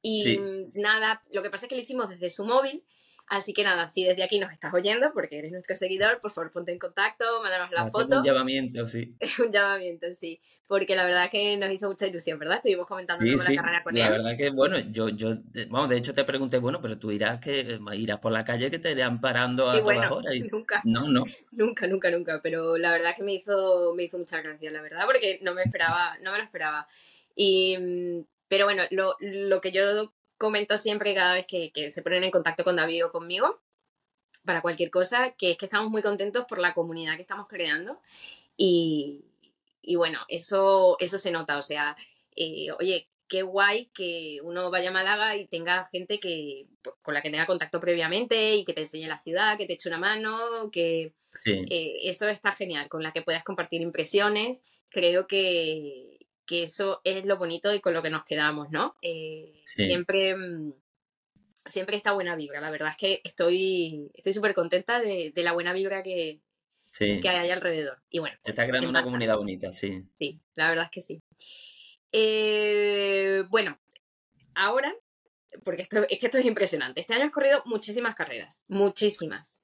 Y 0.00 0.22
Sí. 0.22 0.38
mm, 0.38 0.70
nada, 0.74 1.24
lo 1.32 1.42
que 1.42 1.50
pasa 1.50 1.66
es 1.66 1.70
que 1.70 1.74
lo 1.74 1.82
hicimos 1.82 2.08
desde 2.08 2.30
su 2.30 2.44
móvil. 2.44 2.84
Así 3.26 3.54
que 3.54 3.64
nada, 3.64 3.86
si 3.86 4.04
desde 4.04 4.22
aquí 4.22 4.38
nos 4.38 4.52
estás 4.52 4.74
oyendo, 4.74 5.12
porque 5.14 5.38
eres 5.38 5.50
nuestro 5.50 5.74
seguidor, 5.74 6.20
por 6.20 6.30
favor 6.30 6.52
ponte 6.52 6.72
en 6.72 6.78
contacto, 6.78 7.24
mándanos 7.42 7.70
la 7.70 7.82
Haciendo 7.82 7.98
foto. 7.98 8.18
Un 8.18 8.24
llamamiento, 8.24 8.86
sí. 8.86 9.16
un 9.44 9.50
llamamiento, 9.50 10.12
sí. 10.12 10.40
Porque 10.66 10.94
la 10.94 11.04
verdad 11.04 11.30
que 11.30 11.56
nos 11.56 11.70
hizo 11.70 11.88
mucha 11.88 12.06
ilusión, 12.06 12.38
¿verdad? 12.38 12.56
Estuvimos 12.56 12.86
comentando 12.86 13.22
Sí, 13.22 13.38
sí, 13.38 13.54
la 13.54 13.62
carrera 13.62 13.82
con 13.82 13.94
la 13.94 14.06
él. 14.06 14.12
verdad 14.12 14.36
que, 14.36 14.50
bueno, 14.50 14.78
yo, 14.90 15.08
yo, 15.08 15.36
vamos, 15.68 15.88
de 15.88 15.96
hecho 15.96 16.12
te 16.12 16.24
pregunté, 16.24 16.58
bueno, 16.58 16.80
pero 16.82 16.98
tú 16.98 17.10
irás 17.12 17.40
que 17.40 17.60
eh, 17.60 17.78
irás 17.94 18.18
por 18.18 18.32
la 18.32 18.44
calle 18.44 18.70
que 18.70 18.78
te 18.78 18.92
irán 18.92 19.20
parando 19.20 19.70
a 19.70 19.76
Y 19.76 19.80
todas 19.82 19.84
bueno, 19.84 20.16
horas. 20.16 20.34
Y, 20.34 20.40
nunca, 20.52 20.82
no, 20.84 21.08
no, 21.08 21.24
nunca, 21.52 21.86
nunca, 21.86 22.10
nunca. 22.10 22.40
Pero 22.42 22.76
la 22.76 22.92
verdad 22.92 23.14
que 23.16 23.22
me 23.22 23.34
hizo, 23.34 23.94
me 23.94 24.04
hizo 24.04 24.18
mucha 24.18 24.40
gracia, 24.42 24.70
la 24.70 24.82
verdad, 24.82 25.04
porque 25.06 25.38
no 25.42 25.54
me 25.54 25.62
esperaba, 25.62 26.16
no 26.22 26.32
me 26.32 26.38
lo 26.38 26.44
esperaba. 26.44 26.86
Y, 27.34 27.76
mm, 27.78 28.24
pero 28.48 28.66
bueno, 28.66 28.84
lo, 28.90 29.16
lo 29.20 29.60
que 29.60 29.72
yo 29.72 30.12
comento 30.38 30.78
siempre 30.78 31.14
cada 31.14 31.34
vez 31.34 31.46
que, 31.46 31.72
que 31.72 31.90
se 31.90 32.02
ponen 32.02 32.24
en 32.24 32.30
contacto 32.30 32.64
con 32.64 32.76
David 32.76 33.06
o 33.06 33.12
conmigo, 33.12 33.60
para 34.44 34.62
cualquier 34.62 34.90
cosa, 34.90 35.32
que 35.32 35.52
es 35.52 35.58
que 35.58 35.64
estamos 35.64 35.90
muy 35.90 36.02
contentos 36.02 36.44
por 36.46 36.58
la 36.58 36.74
comunidad 36.74 37.16
que 37.16 37.22
estamos 37.22 37.46
creando. 37.48 38.00
Y, 38.56 39.24
y 39.80 39.96
bueno, 39.96 40.20
eso, 40.28 40.96
eso 41.00 41.18
se 41.18 41.30
nota. 41.30 41.58
O 41.58 41.62
sea, 41.62 41.96
eh, 42.36 42.68
oye, 42.78 43.08
qué 43.28 43.42
guay 43.42 43.86
que 43.94 44.40
uno 44.42 44.70
vaya 44.70 44.90
a 44.90 44.92
Málaga 44.92 45.36
y 45.36 45.46
tenga 45.46 45.86
gente 45.86 46.20
que 46.20 46.66
con 47.02 47.14
la 47.14 47.22
que 47.22 47.30
tenga 47.30 47.46
contacto 47.46 47.80
previamente 47.80 48.56
y 48.56 48.64
que 48.64 48.74
te 48.74 48.82
enseñe 48.82 49.06
la 49.08 49.18
ciudad, 49.18 49.56
que 49.56 49.66
te 49.66 49.74
eche 49.74 49.88
una 49.88 49.98
mano, 49.98 50.70
que 50.70 51.14
sí, 51.30 51.64
eh, 51.70 51.96
eso 52.02 52.28
está 52.28 52.52
genial, 52.52 52.88
con 52.88 53.02
la 53.02 53.12
que 53.12 53.22
puedas 53.22 53.44
compartir 53.44 53.80
impresiones. 53.80 54.62
Creo 54.90 55.26
que, 55.26 56.13
que 56.46 56.62
eso 56.62 57.00
es 57.04 57.24
lo 57.24 57.36
bonito 57.36 57.72
y 57.74 57.80
con 57.80 57.94
lo 57.94 58.02
que 58.02 58.10
nos 58.10 58.24
quedamos, 58.24 58.70
¿no? 58.70 58.96
Eh, 59.02 59.60
Sí. 59.64 59.86
Siempre, 59.86 60.36
mm, 60.36 60.72
siempre 61.66 61.96
está 61.96 62.12
buena 62.12 62.36
vibra. 62.36 62.60
La 62.60 62.70
verdad 62.70 62.90
es 62.90 62.96
que 62.96 63.20
estoy 63.24 64.10
estoy 64.14 64.32
súper 64.32 64.54
contenta 64.54 65.00
de, 65.00 65.32
de 65.34 65.42
la 65.42 65.52
buena 65.52 65.72
vibra 65.72 66.02
que, 66.02 66.40
sí. 66.92 67.20
que 67.20 67.28
hay 67.28 67.50
alrededor. 67.50 68.02
Y 68.10 68.18
bueno, 68.18 68.36
está 68.44 68.66
creando 68.66 68.88
una 68.90 69.02
comunidad 69.02 69.36
bonita, 69.36 69.72
sí. 69.72 70.04
Sí, 70.18 70.40
la 70.54 70.68
verdad 70.68 70.84
es 70.86 70.90
que 70.90 71.00
sí. 71.00 71.22
Eh, 72.12 73.42
bueno, 73.48 73.78
ahora, 74.54 74.94
porque 75.64 75.82
esto, 75.82 76.04
es 76.08 76.18
que 76.18 76.26
esto 76.26 76.38
es 76.38 76.44
impresionante. 76.44 77.00
Este 77.00 77.14
año 77.14 77.24
has 77.24 77.30
corrido 77.32 77.62
muchísimas 77.66 78.14
carreras, 78.14 78.62
muchísimas. 78.68 79.56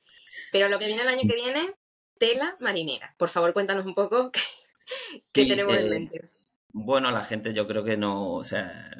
Pero 0.50 0.68
lo 0.68 0.78
que 0.78 0.86
viene 0.86 1.00
el 1.02 1.08
año 1.08 1.20
Sí. 1.20 1.28
que 1.28 1.34
viene, 1.34 1.72
tela 2.18 2.56
marinera. 2.60 3.14
Por 3.18 3.28
favor, 3.28 3.52
cuéntanos 3.52 3.86
un 3.86 3.94
poco 3.94 4.30
qué, 5.32 5.42
Sí, 5.42 5.48
tenemos 5.48 5.76
en 5.76 5.86
eh, 5.86 5.90
mente. 5.90 6.30
Bueno, 6.72 7.10
la 7.10 7.24
gente 7.24 7.52
yo 7.52 7.66
creo 7.66 7.84
que 7.84 7.96
no, 7.96 8.32
o 8.32 8.44
sea, 8.44 8.90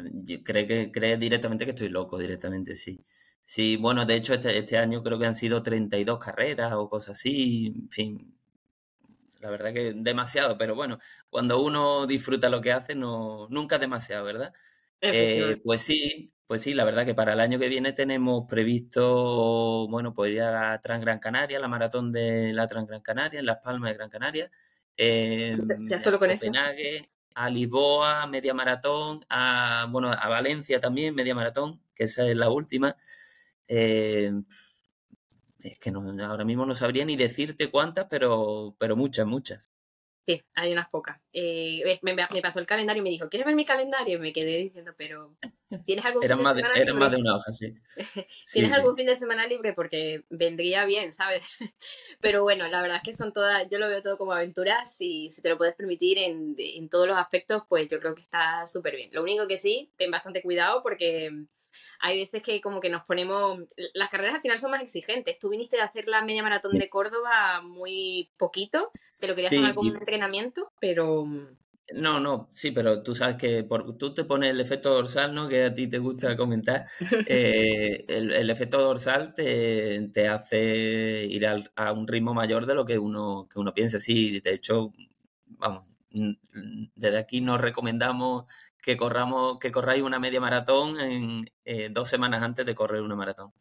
cree 0.45 0.67
que 0.67 0.91
cree 0.91 1.17
directamente 1.17 1.65
que 1.65 1.71
estoy 1.71 1.89
loco, 1.89 2.19
directamente, 2.19 2.75
sí. 2.75 3.01
Sí, 3.45 3.77
bueno, 3.77 4.07
de 4.07 4.15
hecho 4.17 4.35
este, 4.35 4.57
este 4.59 4.77
año 4.79 5.03
creo 5.03 5.19
que 5.19 5.27
han 5.27 5.35
sido 5.35 5.63
32 5.63 6.19
carreras 6.19 6.73
o 6.75 6.89
cosas 6.89 7.19
así, 7.19 7.67
en 7.67 7.91
fin, 7.91 8.35
la 9.41 9.51
verdad 9.51 9.73
que 9.73 9.93
demasiado, 9.97 10.57
pero 10.59 10.75
bueno, 10.75 10.99
cuando 11.29 11.61
uno 11.63 12.07
disfruta 12.07 12.49
lo 12.49 12.61
que 12.61 12.73
hace, 12.73 12.95
no, 12.95 13.49
nunca 13.49 13.77
es 13.77 13.81
demasiado, 13.81 14.25
¿verdad? 14.25 14.53
Eh, 15.01 15.57
pues 15.65 15.81
sí, 15.83 16.33
Pues 16.47 16.63
sí, 16.63 16.75
la 16.75 16.85
verdad 16.85 17.07
que 17.07 17.15
para 17.15 17.33
el 17.33 17.41
año 17.41 17.59
que 17.59 17.69
viene 17.69 17.93
tenemos 17.93 18.45
previsto, 18.49 19.89
bueno, 19.89 20.13
pues 20.13 20.33
ir 20.33 20.43
a 20.43 20.79
la 20.83 20.99
Gran 20.99 21.19
Canaria, 21.19 21.59
la 21.59 21.69
maratón 21.69 22.13
de 22.13 22.53
la 22.53 22.67
Gran 22.67 23.01
Canaria, 23.01 23.41
en 23.41 23.47
Las 23.47 23.59
Palmas 23.59 23.91
de 23.91 23.97
Gran 23.97 24.11
Canaria. 24.11 24.51
ya 24.97 25.99
solo 25.99 26.19
con 26.19 26.29
Copenhague, 26.29 27.09
a 27.41 27.49
Lisboa, 27.49 28.27
media 28.27 28.53
maratón, 28.53 29.25
a, 29.31 29.87
bueno, 29.91 30.11
a 30.13 30.29
Valencia 30.29 30.79
también, 30.79 31.15
media 31.15 31.35
maratón, 31.35 31.81
que 31.95 32.05
esa 32.05 32.29
es 32.29 32.37
la 32.37 32.51
última. 32.51 32.97
Eh, 33.67 34.31
es 35.63 35.79
que 35.79 35.91
no, 35.91 36.03
ahora 36.27 36.45
mismo 36.45 36.67
no 36.67 36.75
sabría 36.75 37.05
ni 37.07 37.17
decirte 37.17 37.71
cuántas, 37.71 38.07
pero, 38.11 38.77
pero 38.79 38.95
muchas, 38.95 39.27
muchas. 39.27 39.71
Sí, 40.27 40.43
hay 40.55 40.73
unas 40.73 40.89
pocas. 40.91 41.19
Eh, 41.33 41.99
me, 42.03 42.15
pasó 42.43 42.61
el 42.61 42.67
calendario 42.67 43.01
y 43.01 43.05
me 43.05 43.11
dijo, 43.11 43.29
¿quieres 43.29 43.47
ver 43.47 43.57
mi 43.57 43.65
calendario? 43.65 44.19
Y 44.19 44.21
me 44.21 44.33
quedé 44.33 44.57
diciendo, 44.59 44.93
pero 44.97 45.35
¿tienes 45.87 46.05
algún 46.05 46.23
fin 46.23 46.31
de 46.31 46.37
semana 46.37 46.69
libre? 46.69 46.83
Era 46.83 46.95
más 46.95 47.11
de 47.11 47.17
una 47.17 47.37
hoja, 47.37 47.53
sí. 47.53 47.75
¿Tienes 48.53 48.73
algún 48.73 48.97
fin 48.97 49.07
de 49.07 49.17
semana 49.17 49.47
libre? 49.47 49.73
Porque 49.73 50.25
vendría 50.29 50.85
bien, 50.85 51.13
¿sabes? 51.13 51.43
pero 52.21 52.43
bueno, 52.43 52.67
la 52.69 52.83
verdad 52.83 52.99
es 52.99 53.03
que 53.03 53.13
son 53.13 53.33
todas, 53.33 53.67
yo 53.71 53.79
lo 53.79 53.89
veo 53.89 54.03
todo 54.03 54.19
como 54.19 54.33
aventuras 54.33 54.95
y 55.01 55.31
si 55.31 55.43
te 55.43 55.49
lo 55.49 55.59
puedes 55.59 55.75
permitir 55.75 56.19
en, 56.19 56.55
en 56.59 56.89
todos 56.89 57.09
los 57.09 57.17
aspectos, 57.17 57.63
pues 57.69 57.89
yo 57.89 57.99
creo 57.99 58.15
que 58.15 58.23
está 58.23 58.67
súper 58.67 58.97
bien. 58.97 59.11
Lo 59.13 59.23
único 59.23 59.49
que 59.49 59.57
sí, 59.57 59.91
ten 59.97 60.11
bastante 60.11 60.43
cuidado 60.43 60.83
porque 60.83 61.47
hay 62.01 62.19
veces 62.19 62.43
que 62.43 62.61
como 62.61 62.81
que 62.81 62.91
nos 62.91 63.05
ponemos, 63.05 63.61
las 63.95 64.09
carreras 64.09 64.37
al 64.37 64.41
final 64.41 64.61
son 64.61 64.71
más 64.71 64.83
exigentes. 64.83 65.39
Tú 65.39 65.51
viniste 65.51 65.81
a 65.81 65.85
hacer 65.85 66.09
la 66.09 66.23
media 66.23 66.43
maratón 66.43 66.79
de 66.79 66.89
Córdoba 66.89 67.61
muy 67.63 68.31
poquito, 68.37 68.91
te 69.21 69.29
lo 69.29 69.35
querías 69.35 69.53
tomar 69.53 69.75
como 69.75 69.91
un 69.91 69.97
entrenamiento, 69.97 70.73
pero... 70.81 71.27
No, 71.93 72.21
no, 72.21 72.49
sí, 72.53 72.71
pero 72.71 73.03
tú 73.03 73.17
sabes 73.17 73.35
que 73.35 73.65
por, 73.65 73.99
tú 73.99 74.15
te 74.15 74.23
pones 74.23 74.51
el 74.51 74.61
efecto 74.61 74.95
dorsal, 74.95 75.35
¿no? 75.35 75.49
Que 75.49 75.65
a 75.65 75.75
ti 75.75 75.89
te 75.89 75.99
gusta 75.99 76.37
comentar. 76.37 76.87
Eh, 77.27 78.05
el, 78.07 78.49
efecto 78.49 78.81
dorsal 78.81 79.35
te, 79.35 80.09
te 80.13 80.29
hace 80.29 81.27
ir 81.29 81.45
a 81.47 81.93
un 81.93 82.07
ritmo 82.07 82.33
mayor 82.33 82.67
de 82.67 82.77
lo 82.77 82.87
que 82.87 82.97
uno, 82.97 83.49
que 83.53 83.59
uno 83.59 83.75
piensa. 83.75 83.99
Sí, 83.99 84.39
de 84.39 84.55
hecho, 84.55 84.93
vamos, 85.47 85.83
desde 86.95 87.19
aquí 87.19 87.41
nos 87.41 87.61
recomendamos 87.61 88.47
que 88.83 88.97
corramos, 88.97 89.59
que 89.59 89.73
corráis 89.73 90.03
una 90.03 90.19
media 90.19 90.41
maratón 90.41 91.01
en 91.01 91.51
eh, 91.65 91.89
dos 91.91 92.09
semanas 92.09 92.43
antes 92.43 92.65
de 92.67 92.75
correr 92.75 93.03
una 93.03 93.17
maratón. 93.17 93.53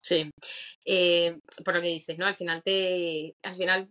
Sí, 0.00 0.30
eh, 0.84 1.38
por 1.64 1.74
lo 1.74 1.80
que 1.80 1.88
dices, 1.88 2.16
¿no? 2.16 2.26
Al 2.26 2.36
final 2.36 2.62
te, 2.62 3.34
al 3.42 3.56
final, 3.56 3.88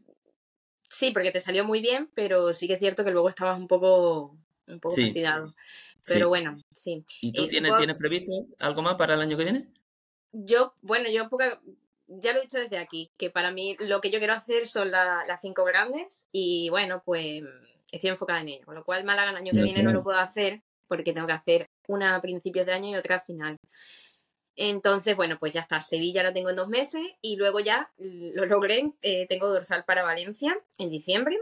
sí, 0.89 1.11
porque 1.11 1.31
te 1.31 1.41
salió 1.41 1.65
muy 1.65 1.81
bien, 1.81 2.09
pero 2.15 2.53
sí 2.53 2.67
que 2.67 2.73
es 2.75 2.79
cierto 2.79 3.03
que 3.03 3.11
luego 3.11 3.27
estabas 3.27 3.59
un 3.59 3.67
poco, 3.67 4.37
un 4.67 4.79
poco 4.79 4.95
Pero 6.07 6.29
bueno, 6.29 6.57
sí. 6.71 7.03
¿Y 7.21 7.33
tú 7.33 7.43
eh, 7.43 7.47
tienes, 7.49 7.75
tienes 7.75 7.97
previsto 7.97 8.31
algo 8.59 8.81
más 8.81 8.95
para 8.95 9.15
el 9.15 9.21
año 9.21 9.37
que 9.37 9.43
viene? 9.43 9.67
Yo, 10.31 10.73
bueno, 10.81 11.09
yo 11.09 11.27
poca, 11.27 11.61
ya 12.07 12.31
lo 12.31 12.39
he 12.39 12.43
dicho 12.43 12.59
desde 12.59 12.77
aquí, 12.77 13.11
que 13.17 13.29
para 13.29 13.51
mí 13.51 13.75
lo 13.79 13.99
que 13.99 14.09
yo 14.09 14.19
quiero 14.19 14.33
hacer 14.33 14.67
son 14.67 14.91
las 14.91 15.41
cinco 15.41 15.65
grandes 15.65 16.27
y 16.31 16.69
bueno, 16.69 17.01
pues 17.05 17.43
estoy 17.91 18.09
enfocada 18.09 18.41
en 18.41 18.49
ello. 18.49 18.65
Con 18.65 18.75
lo 18.75 18.83
cual, 18.83 19.03
Málaga 19.03 19.31
el 19.31 19.37
año 19.37 19.51
que 19.51 19.63
viene 19.63 19.83
no 19.83 19.91
lo 19.91 20.03
puedo 20.03 20.19
hacer 20.19 20.61
porque 20.87 21.13
tengo 21.13 21.27
que 21.27 21.33
hacer 21.33 21.69
una 21.87 22.15
a 22.15 22.21
principios 22.21 22.65
de 22.65 22.73
año 22.73 22.89
y 22.89 22.95
otra 22.95 23.17
a 23.17 23.21
final. 23.21 23.57
Entonces, 24.55 25.15
bueno, 25.15 25.37
pues 25.39 25.53
ya 25.53 25.61
está. 25.61 25.81
Sevilla 25.81 26.23
la 26.23 26.33
tengo 26.33 26.49
en 26.49 26.55
dos 26.55 26.69
meses 26.69 27.01
y 27.21 27.35
luego 27.35 27.59
ya 27.59 27.91
lo 27.97 28.45
logré. 28.45 28.93
Eh, 29.01 29.27
tengo 29.27 29.49
dorsal 29.49 29.83
para 29.85 30.03
Valencia 30.03 30.57
en 30.79 30.89
diciembre. 30.89 31.37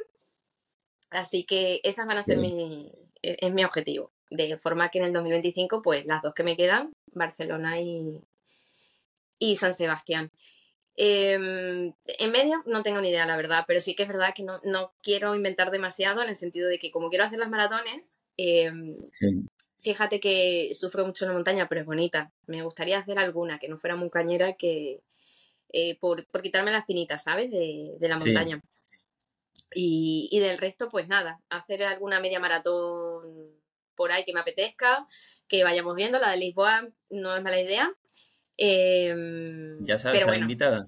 Así 1.12 1.44
que 1.44 1.80
esas 1.84 2.08
van 2.08 2.18
a 2.18 2.24
ser 2.24 2.38
mi, 2.38 2.92
e, 3.22 3.38
es 3.40 3.54
mi 3.54 3.64
objetivo. 3.64 4.12
De 4.32 4.58
forma 4.58 4.90
que 4.90 4.98
en 4.98 5.06
el 5.06 5.14
2025, 5.14 5.84
pues 5.84 6.06
las 6.06 6.24
dos 6.24 6.34
que 6.34 6.44
me 6.44 6.58
quedan, 6.58 6.92
Barcelona 7.12 7.80
y, 7.80 8.20
y 9.38 9.56
San 9.58 9.76
Sebastián. 9.76 10.32
Em, 10.96 11.94
en 12.06 12.32
medio 12.32 12.62
no 12.68 12.84
tengo 12.84 13.02
ni 13.02 13.10
idea, 13.10 13.26
la 13.26 13.36
verdad, 13.36 13.66
pero 13.68 13.80
sí 13.80 13.96
que 13.96 14.04
es 14.04 14.10
verdad 14.10 14.34
que 14.36 14.44
no, 14.44 14.94
quiero 15.02 15.34
inventar 15.34 15.72
demasiado 15.72 16.22
en 16.22 16.30
el 16.30 16.36
sentido 16.36 16.70
de 16.70 16.78
que 16.78 16.92
como 16.92 17.10
quiero 17.10 17.26
hacer 17.26 17.40
las 17.40 17.50
maratones, 17.50 18.14
em, 18.38 18.98
fíjate 19.82 20.20
que 20.20 20.72
sufro 20.74 21.06
mucho 21.06 21.26
en 21.26 21.30
la 21.30 21.36
montaña, 21.36 21.68
pero 21.68 21.82
es 21.82 21.88
bonita. 21.88 22.32
Me 22.46 22.64
gustaría 22.64 23.00
hacer 23.00 23.18
alguna 23.20 23.60
que 23.60 23.68
no 23.68 23.80
fuera 23.80 23.96
muy 23.96 24.10
cañera 24.10 24.54
que 24.54 25.02
eh, 25.74 25.98
por, 26.00 26.26
quitarme 26.42 26.72
las 26.72 26.86
pinitas, 26.86 27.24
¿sabes? 27.24 27.50
De, 27.52 27.98
la 28.00 28.18
montaña. 28.18 28.62
Y, 29.74 30.30
y, 30.32 30.40
del 30.40 30.60
resto, 30.60 30.90
pues 30.90 31.08
nada, 31.08 31.40
hacer 31.50 31.84
alguna 31.84 32.20
media 32.20 32.40
maratón 32.40 33.52
por 33.96 34.12
ahí 34.12 34.24
que 34.24 34.34
me 34.34 34.42
apetezca, 34.42 35.08
que 35.48 35.64
vayamos 35.64 35.96
viendo. 35.96 36.20
La 36.20 36.32
de 36.32 36.38
Lisboa 36.38 36.88
no 37.10 37.36
es 37.36 37.44
mala 37.44 37.60
idea. 37.60 37.92
Em, 38.58 39.82
ya 39.82 39.98
sabes, 39.98 40.22
estás 40.22 40.38
invitada. 40.38 40.88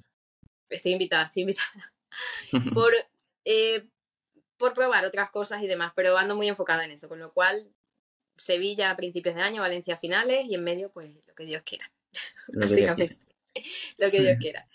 Estoy 0.70 0.94
invitada, 0.94 1.26
estoy 1.26 1.44
invitada. 1.44 1.94
por, 2.74 2.94
eh, 3.46 3.88
por 4.58 4.74
probar 4.74 5.06
otras 5.06 5.30
cosas 5.32 5.62
y 5.64 5.68
demás, 5.68 5.94
pero 5.96 6.18
ando 6.18 6.36
muy 6.36 6.48
enfocada 6.48 6.86
en 6.86 6.92
eso, 6.92 7.10
con 7.10 7.20
lo 7.20 7.34
cual 7.34 7.70
Sevilla 8.38 8.92
a 8.92 8.96
principios 8.96 9.36
de 9.36 9.42
año, 9.42 9.62
Valencia 9.62 9.96
a 9.96 10.00
finales 10.00 10.46
y 10.48 10.56
en 10.56 10.64
medio, 10.64 10.92
pues 10.92 11.16
lo 11.28 11.36
que 11.36 11.46
Dios 11.46 11.64
quiera. 11.64 11.92
Lo 12.48 12.68
que 12.68 12.76
Dios 12.76 12.96
quiera. 12.96 13.16
lo 14.00 14.12
que 14.12 14.22
Dios 14.22 14.38
quiera. 14.42 14.68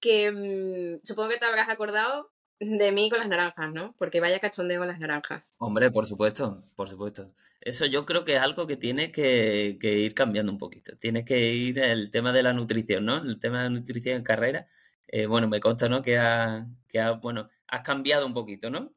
Que 0.00 0.30
mm, 0.30 1.06
supongo 1.06 1.30
que 1.30 1.38
te 1.38 1.46
habrás 1.46 1.68
acordado 1.68 2.32
de 2.60 2.92
mí 2.92 3.10
con 3.10 3.18
las 3.18 3.28
naranjas, 3.28 3.72
¿no? 3.72 3.94
Porque 3.98 4.20
vaya 4.20 4.38
cachondeo 4.38 4.80
con 4.80 4.88
las 4.88 4.98
naranjas. 4.98 5.54
Hombre, 5.58 5.90
por 5.90 6.06
supuesto, 6.06 6.64
por 6.74 6.88
supuesto. 6.88 7.32
Eso 7.60 7.86
yo 7.86 8.06
creo 8.06 8.24
que 8.24 8.36
es 8.36 8.40
algo 8.40 8.66
que 8.66 8.76
tiene 8.76 9.10
que, 9.10 9.76
ir 9.80 10.14
cambiando 10.14 10.52
un 10.52 10.58
poquito. 10.58 10.96
Tiene 10.96 11.24
que 11.24 11.50
ir 11.52 11.78
el 11.78 12.10
tema 12.10 12.32
de 12.32 12.42
la 12.42 12.52
nutrición, 12.52 13.04
¿no? 13.04 13.16
El 13.18 13.38
tema 13.38 13.62
de 13.62 13.70
la 13.70 13.76
nutrición 13.80 14.16
en 14.16 14.22
carrera. 14.22 14.68
Eh, 15.08 15.26
bueno, 15.26 15.48
me 15.48 15.60
consta, 15.60 15.88
¿no? 15.88 16.02
Que 16.02 16.16
ha, 16.16 16.66
que 16.88 17.00
ha, 17.00 17.12
bueno, 17.12 17.48
has 17.66 17.82
cambiado 17.82 18.26
un 18.26 18.34
poquito, 18.34 18.70
¿no? 18.70 18.94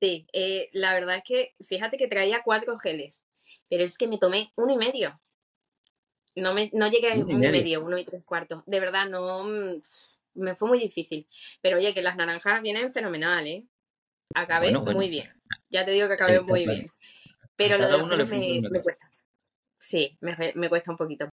Sí, 0.00 0.26
eh, 0.32 0.68
la 0.72 0.94
verdad 0.94 1.16
es 1.16 1.22
que 1.24 1.54
fíjate 1.60 1.98
que 1.98 2.08
traía 2.08 2.42
cuatro 2.42 2.78
geles, 2.78 3.26
pero 3.68 3.84
es 3.84 3.98
que 3.98 4.08
me 4.08 4.18
tomé 4.18 4.52
uno 4.56 4.72
y 4.72 4.76
medio. 4.76 5.20
No, 6.36 6.54
me, 6.54 6.70
no 6.72 6.88
llegué 6.88 7.12
a 7.12 7.16
uno 7.16 7.32
y 7.32 7.50
medio, 7.50 7.84
uno 7.84 7.98
y 7.98 8.04
tres 8.04 8.24
cuartos. 8.24 8.62
De 8.66 8.80
verdad, 8.80 9.08
no. 9.08 9.44
Me 10.34 10.54
fue 10.54 10.68
muy 10.68 10.78
difícil. 10.78 11.28
Pero 11.60 11.78
oye, 11.78 11.94
que 11.94 12.02
las 12.02 12.16
naranjas 12.16 12.62
vienen 12.62 12.92
fenomenal, 12.92 13.46
¿eh? 13.46 13.66
Acabé 14.34 14.72
muy 14.72 15.08
bien. 15.08 15.26
Ya 15.70 15.84
te 15.84 15.90
digo 15.90 16.08
que 16.08 16.14
acabé 16.14 16.40
muy 16.40 16.66
bien. 16.66 16.90
Pero 17.56 17.78
lo 17.78 17.88
de 17.88 17.98
los 17.98 18.30
me, 18.30 18.60
me, 18.62 18.80
cuesta. 18.80 19.10
Sí, 19.78 20.16
me, 20.20 20.68
cuesta 20.68 20.90
un 20.90 20.96
poquito. 20.96 21.28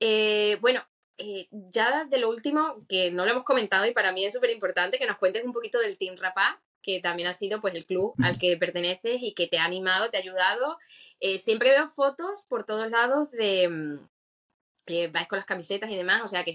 Eh, 0.00 0.56
bueno, 0.60 0.80
eh, 1.18 1.48
ya 1.50 2.04
de 2.04 2.18
lo 2.18 2.30
último, 2.30 2.84
que 2.88 3.10
no 3.10 3.24
lo 3.24 3.32
hemos 3.32 3.44
comentado 3.44 3.86
y 3.86 3.92
para 3.92 4.12
mí 4.12 4.24
es 4.24 4.32
súper 4.32 4.50
importante 4.50 4.98
que 4.98 5.06
nos 5.06 5.18
cuentes 5.18 5.44
un 5.44 5.52
poquito 5.52 5.78
del 5.78 5.98
Team 5.98 6.16
Rapá, 6.16 6.62
que 6.82 7.00
también 7.00 7.28
ha 7.28 7.34
sido 7.34 7.60
pues 7.60 7.74
el 7.74 7.84
club 7.84 8.14
al 8.22 8.38
que 8.38 8.56
perteneces 8.56 9.18
y 9.22 9.34
que 9.34 9.46
te 9.46 9.58
ha 9.58 9.64
animado, 9.64 10.10
te 10.10 10.16
ha 10.16 10.20
ayudado. 10.20 10.78
Eh, 11.20 11.38
siempre 11.38 11.70
veo 11.70 11.88
fotos 11.88 12.46
por 12.48 12.64
todos 12.64 12.90
lados 12.90 13.30
de... 13.30 13.68
Mm, 13.68 15.12
vais 15.12 15.28
con 15.28 15.36
las 15.36 15.46
camisetas 15.46 15.90
y 15.90 15.96
demás, 15.96 16.22
o 16.22 16.28
sea 16.28 16.42
que 16.42 16.52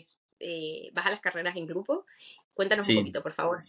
vas 0.94 1.06
a 1.06 1.12
las 1.12 1.22
carreras 1.22 1.56
en 1.56 1.66
grupo. 1.66 2.06
Cuéntanos 2.54 2.88
un 2.90 2.96
poquito, 2.96 3.22
por 3.22 3.34
favor. 3.34 3.64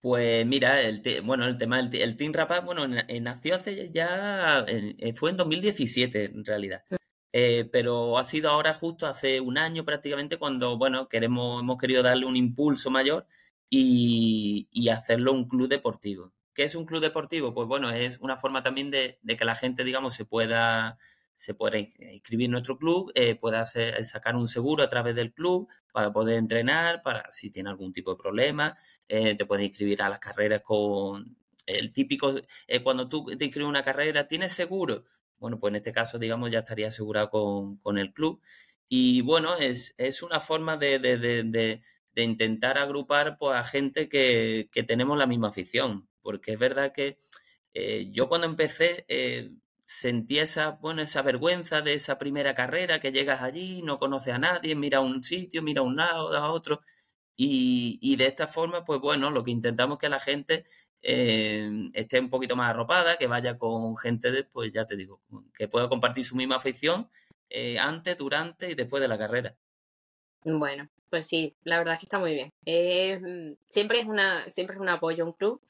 Pues 0.00 0.44
mira, 0.44 0.80
el 0.80 1.00
bueno, 1.22 1.46
el 1.46 1.56
tema 1.56 1.80
del 1.80 1.94
el 1.94 2.16
Team 2.16 2.32
Rapaz, 2.32 2.64
bueno, 2.64 2.88
nació 2.88 3.54
hace 3.54 3.88
ya, 3.90 4.64
eh, 4.66 5.12
fue 5.12 5.30
en 5.30 5.36
2017 5.36 6.24
en 6.24 6.44
realidad. 6.44 6.82
Mm. 6.90 6.96
Eh, 7.32 7.68
pero 7.72 8.18
ha 8.18 8.24
sido 8.24 8.50
ahora 8.50 8.74
justo 8.74 9.06
hace 9.06 9.40
un 9.40 9.56
año 9.56 9.84
prácticamente 9.84 10.38
cuando, 10.38 10.76
bueno, 10.76 11.08
queremos, 11.08 11.62
hemos 11.62 11.78
querido 11.78 12.02
darle 12.02 12.26
un 12.26 12.36
impulso 12.36 12.90
mayor 12.90 13.26
y, 13.70 14.68
hacerlo 14.90 15.32
un 15.32 15.48
club 15.48 15.68
deportivo. 15.68 16.32
¿Qué 16.54 16.64
es 16.64 16.74
un 16.74 16.84
club 16.84 17.00
deportivo? 17.00 17.54
Pues 17.54 17.66
bueno, 17.68 17.90
es 17.90 18.18
una 18.18 18.36
forma 18.36 18.62
también 18.62 18.90
de, 18.90 19.18
de 19.22 19.36
que 19.36 19.44
la 19.46 19.54
gente, 19.54 19.84
digamos, 19.84 20.14
se 20.14 20.26
pueda 20.26 20.98
se 21.42 21.54
puede 21.54 21.90
inscribir 22.12 22.44
en 22.44 22.52
nuestro 22.52 22.78
club, 22.78 23.10
eh, 23.16 23.34
pueda 23.34 23.64
sacar 23.64 24.36
un 24.36 24.46
seguro 24.46 24.84
a 24.84 24.88
través 24.88 25.16
del 25.16 25.32
club 25.32 25.68
para 25.92 26.12
poder 26.12 26.38
entrenar, 26.38 27.02
para 27.02 27.32
si 27.32 27.50
tiene 27.50 27.68
algún 27.68 27.92
tipo 27.92 28.12
de 28.12 28.16
problema, 28.16 28.76
eh, 29.08 29.34
te 29.34 29.44
puedes 29.44 29.66
inscribir 29.66 30.02
a 30.02 30.08
las 30.08 30.20
carreras 30.20 30.62
con 30.62 31.36
el 31.66 31.92
típico, 31.92 32.32
eh, 32.68 32.80
cuando 32.84 33.08
tú 33.08 33.26
te 33.36 33.44
inscribes 33.44 33.68
una 33.68 33.82
carrera, 33.82 34.28
¿tienes 34.28 34.52
seguro? 34.52 35.02
Bueno, 35.38 35.58
pues 35.58 35.72
en 35.72 35.76
este 35.76 35.90
caso, 35.90 36.16
digamos, 36.16 36.48
ya 36.52 36.60
estaría 36.60 36.86
asegurado 36.86 37.28
con, 37.82 37.98
el 37.98 38.12
club. 38.12 38.40
Y 38.88 39.22
bueno, 39.22 39.56
es, 39.56 39.96
es 39.98 40.22
una 40.22 40.38
forma 40.38 40.76
de, 40.76 41.00
de, 41.00 41.18
de, 41.18 41.82
de, 42.14 42.22
intentar 42.22 42.78
agrupar 42.78 43.36
pues, 43.36 43.56
a 43.56 43.64
gente 43.64 44.08
que, 44.08 44.68
que, 44.70 44.84
tenemos 44.84 45.18
la 45.18 45.26
misma 45.26 45.48
afición, 45.48 46.08
porque 46.20 46.52
es 46.52 46.58
verdad 46.60 46.92
que 46.92 47.18
yo 48.12 48.28
cuando 48.28 48.46
empecé 48.46 49.06
sentí 49.92 50.38
esa, 50.38 50.72
bueno, 50.72 51.02
esa 51.02 51.22
vergüenza 51.22 51.82
de 51.82 51.94
esa 51.94 52.18
primera 52.18 52.54
carrera 52.54 53.00
que 53.00 53.12
llegas 53.12 53.42
allí, 53.42 53.82
no 53.82 53.98
conoces 53.98 54.34
a 54.34 54.38
nadie, 54.38 54.74
mira 54.74 55.00
un 55.00 55.22
sitio, 55.22 55.62
mira 55.62 55.82
un 55.82 55.96
lado, 55.96 56.36
a 56.36 56.50
otro. 56.50 56.80
Y, 57.36 58.16
de 58.16 58.26
esta 58.26 58.46
forma, 58.46 58.84
pues 58.84 59.00
bueno, 59.00 59.30
lo 59.30 59.42
que 59.42 59.50
intentamos 59.50 59.96
es 59.96 60.00
que 60.00 60.08
la 60.08 60.20
gente 60.20 60.64
eh, 61.02 61.68
esté 61.94 62.20
un 62.20 62.30
poquito 62.30 62.54
más 62.56 62.70
arropada, 62.70 63.16
que 63.16 63.26
vaya 63.26 63.58
con 63.58 63.96
gente, 63.96 64.30
de, 64.30 64.44
pues 64.44 64.72
ya 64.72 64.86
te 64.86 64.96
digo, 64.96 65.20
que 65.54 65.68
pueda 65.68 65.88
compartir 65.88 66.24
su 66.24 66.36
misma 66.36 66.56
afición 66.56 67.10
eh, 67.50 67.78
antes, 67.78 68.16
durante 68.16 68.70
y 68.70 68.74
después 68.74 69.00
de 69.00 69.08
la 69.08 69.18
carrera. 69.18 69.56
Bueno, 70.44 70.88
pues 71.10 71.26
sí, 71.26 71.54
la 71.64 71.78
verdad 71.78 71.94
es 71.94 72.00
que 72.00 72.06
está 72.06 72.18
muy 72.18 72.34
bien. 72.34 72.50
Mm, 72.64 73.56
siempre, 73.68 74.00
es 74.00 74.06
una, 74.06 74.48
siempre 74.48 74.76
es 74.76 74.80
un 74.80 74.88
apoyo 74.88 75.26
un 75.26 75.32
club. 75.32 75.60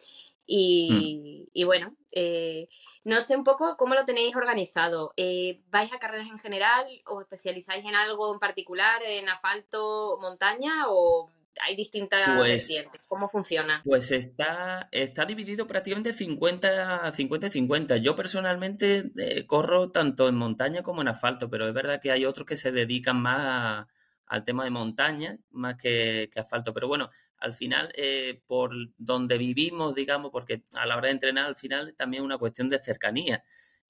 Mm. 0.48 1.46
Y, 1.54 1.64
bueno, 1.64 1.96
eh, 2.12 2.68
no 3.04 3.20
sé 3.20 3.36
un 3.36 3.44
poco 3.44 3.76
cómo 3.76 3.94
lo 3.94 4.04
tenéis 4.04 4.34
organizado. 4.36 5.12
Eh, 5.16 5.60
¿Vais 5.70 5.92
a 5.92 5.98
carreras 5.98 6.28
en 6.28 6.38
general 6.38 6.86
o 7.06 7.20
especializáis 7.20 7.84
en 7.84 7.94
algo 7.94 8.32
en 8.32 8.40
particular, 8.40 9.02
en 9.02 9.28
asfalto, 9.28 10.18
montaña 10.20 10.86
o 10.88 11.30
hay 11.60 11.76
distintas 11.76 12.24
pues, 12.36 12.88
¿Cómo 13.08 13.28
funciona? 13.28 13.82
Pues 13.84 14.10
está, 14.10 14.88
está 14.90 15.24
dividido 15.26 15.66
prácticamente 15.66 16.12
50 16.14 17.12
50 17.12 17.50
50. 17.50 17.96
Yo 17.98 18.16
personalmente 18.16 19.10
eh, 19.18 19.46
corro 19.46 19.90
tanto 19.90 20.28
en 20.28 20.36
montaña 20.36 20.82
como 20.82 21.02
en 21.02 21.08
asfalto, 21.08 21.50
pero 21.50 21.68
es 21.68 21.74
verdad 21.74 22.00
que 22.00 22.10
hay 22.10 22.24
otros 22.24 22.46
que 22.46 22.56
se 22.56 22.72
dedican 22.72 23.20
más 23.20 23.86
al 24.26 24.44
tema 24.44 24.64
de 24.64 24.70
montaña, 24.70 25.38
más 25.50 25.76
que, 25.76 26.30
asfalto. 26.36 26.72
Pero 26.74 26.88
bueno, 26.88 27.10
al 27.38 27.54
final, 27.54 27.90
eh, 27.96 28.42
por 28.46 28.72
donde 28.96 29.38
vivimos, 29.38 29.94
digamos, 29.94 30.30
porque 30.30 30.62
a 30.74 30.86
la 30.86 30.96
hora 30.96 31.08
de 31.08 31.12
entrenar, 31.12 31.46
al 31.46 31.56
final 31.56 31.94
también 31.96 32.22
es 32.22 32.26
una 32.26 32.38
cuestión 32.38 32.70
de 32.70 32.78
cercanía. 32.78 33.44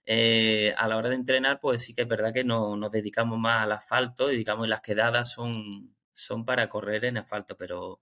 Eh, 0.04 0.74
a 0.76 0.88
la 0.88 0.96
hora 0.96 1.10
de 1.10 1.14
entrenar, 1.16 1.60
pues 1.60 1.82
sí 1.82 1.94
que 1.94 2.02
es 2.02 2.08
verdad 2.08 2.32
que 2.34 2.44
no, 2.44 2.76
nos 2.76 2.90
dedicamos 2.90 3.38
más 3.38 3.62
al 3.64 3.72
asfalto 3.72 4.32
y 4.32 4.36
digamos 4.36 4.66
las 4.68 4.80
quedadas 4.80 5.30
son 5.32 5.94
son 6.12 6.44
para 6.44 6.68
correr 6.68 7.04
en 7.04 7.18
asfalto, 7.18 7.56
pero, 7.56 8.00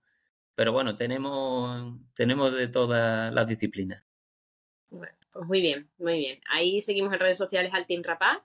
pero 0.53 0.73
bueno, 0.73 0.95
tenemos, 0.95 1.95
tenemos 2.13 2.53
de 2.53 2.67
todas 2.67 3.33
las 3.33 3.47
disciplinas. 3.47 4.03
Pues 4.89 5.11
muy 5.47 5.61
bien, 5.61 5.89
muy 5.97 6.17
bien. 6.17 6.41
Ahí 6.49 6.81
seguimos 6.81 7.13
en 7.13 7.19
redes 7.19 7.37
sociales 7.37 7.71
al 7.73 7.85
Team 7.85 8.03
Rapaz 8.03 8.39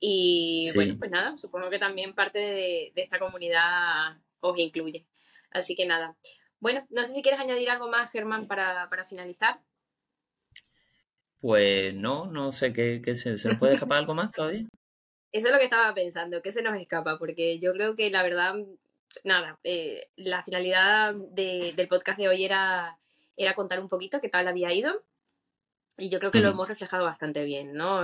y 0.00 0.70
bueno, 0.74 0.96
pues 0.98 1.10
nada, 1.10 1.38
supongo 1.38 1.70
que 1.70 1.78
también 1.78 2.14
parte 2.14 2.38
de, 2.38 2.92
esta 2.96 3.18
comunidad 3.18 4.18
os 4.40 4.58
incluye. 4.58 5.06
Así 5.50 5.74
que 5.76 5.86
nada. 5.86 6.16
Bueno, 6.60 6.86
no 6.90 7.04
sé 7.04 7.14
si 7.14 7.22
quieres 7.22 7.40
añadir 7.40 7.70
algo 7.70 7.88
más, 7.88 8.10
Germán, 8.10 8.46
para, 8.46 8.88
finalizar. 9.08 9.60
Pues 11.40 11.94
no, 11.94 12.26
no 12.26 12.52
sé, 12.52 12.72
¿qué, 12.72 13.00
se, 13.14 13.38
se, 13.38 13.48
nos 13.48 13.58
puede 13.58 13.74
escapar 13.74 13.98
algo 13.98 14.14
más 14.14 14.30
todavía? 14.30 14.66
Eso 15.32 15.48
es 15.48 15.52
lo 15.52 15.58
que 15.58 15.64
estaba 15.64 15.92
pensando, 15.94 16.42
¿qué 16.42 16.52
se 16.52 16.62
nos 16.62 16.76
escapa? 16.80 17.18
Porque 17.18 17.58
yo 17.58 17.72
creo 17.72 17.96
que 17.96 18.10
la 18.10 18.22
verdad 18.22 18.54
nada, 19.22 19.58
eh, 19.62 20.08
la 20.16 20.42
finalidad 20.42 21.14
del 21.14 21.88
podcast 21.88 22.18
de 22.18 22.28
hoy 22.28 22.44
era, 22.44 22.98
era 23.36 23.54
contar 23.54 23.80
un 23.80 23.88
poquito 23.88 24.20
qué 24.20 24.28
tal 24.28 24.48
había 24.48 24.72
ido. 24.72 25.04
Y 25.96 26.08
yo 26.08 26.18
creo 26.18 26.32
que 26.32 26.40
lo 26.40 26.48
hemos 26.48 26.68
reflejado 26.68 27.04
bastante 27.04 27.44
bien, 27.44 27.72
¿no? 27.72 28.02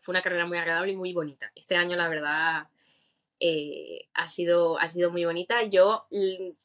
fue 0.00 0.12
una 0.12 0.22
carrera 0.22 0.46
muy 0.46 0.56
agradable 0.56 0.92
y 0.92 0.96
muy 0.96 1.12
bonita. 1.12 1.52
Este 1.54 1.76
año, 1.76 1.94
la 1.94 2.08
verdad, 2.08 2.68
eh, 3.38 4.08
ha, 4.14 4.26
sido, 4.26 4.78
ha 4.78 4.88
sido 4.88 5.10
muy 5.10 5.26
bonita. 5.26 5.62
Yo 5.64 6.06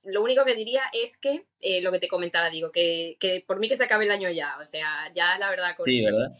lo 0.03 0.21
único 0.21 0.45
que 0.45 0.55
diría 0.55 0.83
es 0.93 1.17
que, 1.17 1.45
eh, 1.59 1.81
lo 1.81 1.91
que 1.91 1.99
te 1.99 2.07
comentaba, 2.07 2.49
digo, 2.49 2.71
que, 2.71 3.17
por 3.45 3.59
mí 3.59 3.67
que 3.67 3.75
se 3.75 3.83
acabe 3.83 4.05
el 4.05 4.11
año 4.11 4.29
ya. 4.29 4.57
O 4.61 4.65
sea, 4.65 5.11
ya 5.13 5.37
la 5.37 5.49
verdad... 5.49 5.75
sí, 5.83 6.05
¿verdad? 6.05 6.31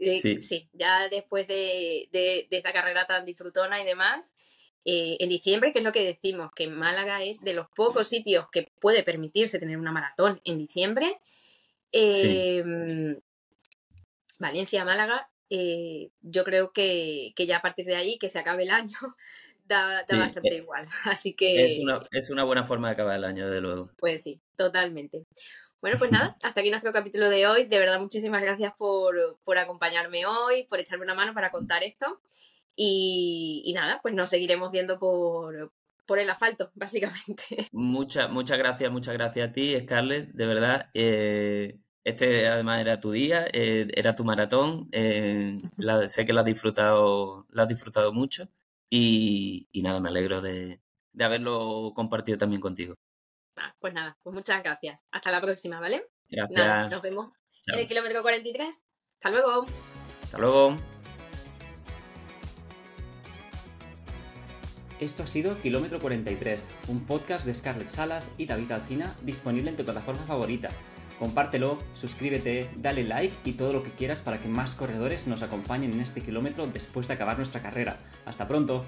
sí. 0.00 0.40
sí. 0.40 0.68
ya 0.72 1.08
después 1.08 1.46
de, 1.46 2.08
de, 2.10 2.46
esta 2.50 2.72
carrera 2.72 3.06
tan 3.06 3.26
disfrutona 3.26 3.82
y 3.82 3.84
demás, 3.84 4.34
eh, 4.86 5.18
en 5.20 5.28
diciembre, 5.28 5.72
que 5.72 5.80
es 5.80 5.84
lo 5.84 5.92
que 5.92 6.04
decimos, 6.04 6.50
que 6.54 6.68
Málaga 6.68 7.22
es 7.22 7.42
de 7.42 7.52
los 7.52 7.68
pocos 7.68 8.08
sitios 8.08 8.46
que 8.50 8.72
puede 8.80 9.02
permitirse 9.02 9.58
tener 9.58 9.76
una 9.76 9.92
maratón 9.92 10.40
en 10.44 10.56
diciembre. 10.56 11.20
Em, 11.92 13.18
Valencia, 14.38 14.84
Málaga, 14.84 15.28
eh, 15.50 16.10
yo 16.20 16.44
creo 16.44 16.72
que, 16.72 17.32
ya 17.36 17.58
a 17.58 17.62
partir 17.62 17.86
de 17.86 17.96
ahí, 17.96 18.18
que 18.18 18.28
se 18.28 18.38
acabe 18.38 18.64
el 18.64 18.70
año, 18.70 18.98
da, 19.64 20.04
bastante 20.08 20.54
eh, 20.54 20.58
igual. 20.58 20.86
Así 21.04 21.34
que. 21.34 21.66
Es 21.66 21.78
una, 21.78 22.00
es 22.10 22.30
una 22.30 22.44
buena 22.44 22.64
forma 22.64 22.88
de 22.88 22.94
acabar 22.94 23.16
el 23.16 23.24
año, 23.24 23.48
de 23.48 23.60
luego. 23.60 23.90
Pues 23.98 24.22
sí, 24.22 24.40
totalmente. 24.56 25.24
Bueno, 25.80 25.96
pues 25.98 26.10
nada, 26.10 26.36
hasta 26.42 26.60
aquí 26.60 26.70
nuestro 26.70 26.92
capítulo 26.92 27.28
de 27.28 27.46
hoy. 27.46 27.64
De 27.64 27.78
verdad, 27.78 28.00
muchísimas 28.00 28.42
gracias 28.42 28.72
por, 28.76 29.38
por 29.44 29.58
acompañarme 29.58 30.26
hoy, 30.26 30.64
por 30.64 30.80
echarme 30.80 31.04
una 31.04 31.14
mano 31.14 31.34
para 31.34 31.50
contar 31.50 31.82
esto. 31.82 32.20
Y, 32.80 33.72
nada, 33.74 33.98
pues 34.02 34.14
nos 34.14 34.30
seguiremos 34.30 34.70
viendo 34.70 35.00
por, 35.00 35.72
por 36.06 36.18
el 36.20 36.30
asfalto, 36.30 36.70
básicamente. 36.74 37.68
Muchas, 37.72 38.30
muchas 38.30 38.58
gracias, 38.58 38.90
muchas 38.90 39.14
gracias 39.14 39.48
a 39.48 39.52
ti, 39.52 39.76
Scarlett, 39.80 40.28
de 40.32 40.46
verdad. 40.46 40.90
Eh, 40.94 41.78
este 42.08 42.48
además 42.48 42.80
era 42.80 43.00
tu 43.00 43.12
día, 43.12 43.46
eh, 43.52 43.88
era 43.94 44.14
tu 44.14 44.24
maratón. 44.24 44.88
Eh, 44.92 45.60
sé 46.06 46.24
que 46.24 46.32
lo 46.32 46.40
has 46.40 46.46
disfrutado, 46.46 47.46
lo 47.48 47.62
has 47.62 47.68
disfrutado 47.68 48.12
mucho. 48.12 48.48
Y, 48.90 49.68
nada, 49.82 50.00
me 50.00 50.08
alegro 50.08 50.40
de, 50.40 50.80
haberlo 51.20 51.92
compartido 51.94 52.38
también 52.38 52.60
contigo. 52.60 52.94
Ah, 53.56 53.74
pues 53.78 53.92
nada, 53.92 54.16
pues 54.22 54.34
muchas 54.34 54.62
gracias. 54.62 55.04
Hasta 55.10 55.30
la 55.30 55.40
próxima, 55.40 55.80
¿vale? 55.80 56.08
Gracias. 56.28 56.90
nos 56.90 57.02
vemos 57.02 57.32
en 57.66 57.80
el 57.80 57.88
kilómetro 57.88 58.22
43. 58.22 58.82
Hasta 59.16 59.30
luego. 59.30 59.66
Hasta 60.22 60.38
luego. 60.38 60.76
Esto 65.00 65.22
ha 65.22 65.26
sido 65.28 65.60
Kilómetro 65.60 66.00
43, 66.00 66.70
un 66.88 67.06
podcast 67.06 67.46
de 67.46 67.54
Scarlett 67.54 67.88
Salas 67.88 68.32
y 68.36 68.46
David 68.46 68.72
Alcina 68.72 69.14
disponible 69.22 69.70
en 69.70 69.76
tu 69.76 69.84
plataforma 69.84 70.22
favorita. 70.22 70.70
Compártelo, 71.18 71.78
suscríbete, 71.94 72.70
dale 72.76 73.04
like 73.04 73.36
y 73.44 73.52
todo 73.52 73.72
lo 73.72 73.82
que 73.82 73.90
quieras 73.90 74.22
para 74.22 74.40
que 74.40 74.48
más 74.48 74.74
corredores 74.74 75.26
nos 75.26 75.42
acompañen 75.42 75.92
en 75.92 76.00
este 76.00 76.20
kilómetro 76.20 76.66
después 76.66 77.08
de 77.08 77.14
acabar 77.14 77.36
nuestra 77.36 77.60
carrera. 77.60 77.98
¡Hasta 78.24 78.46
pronto! 78.46 78.84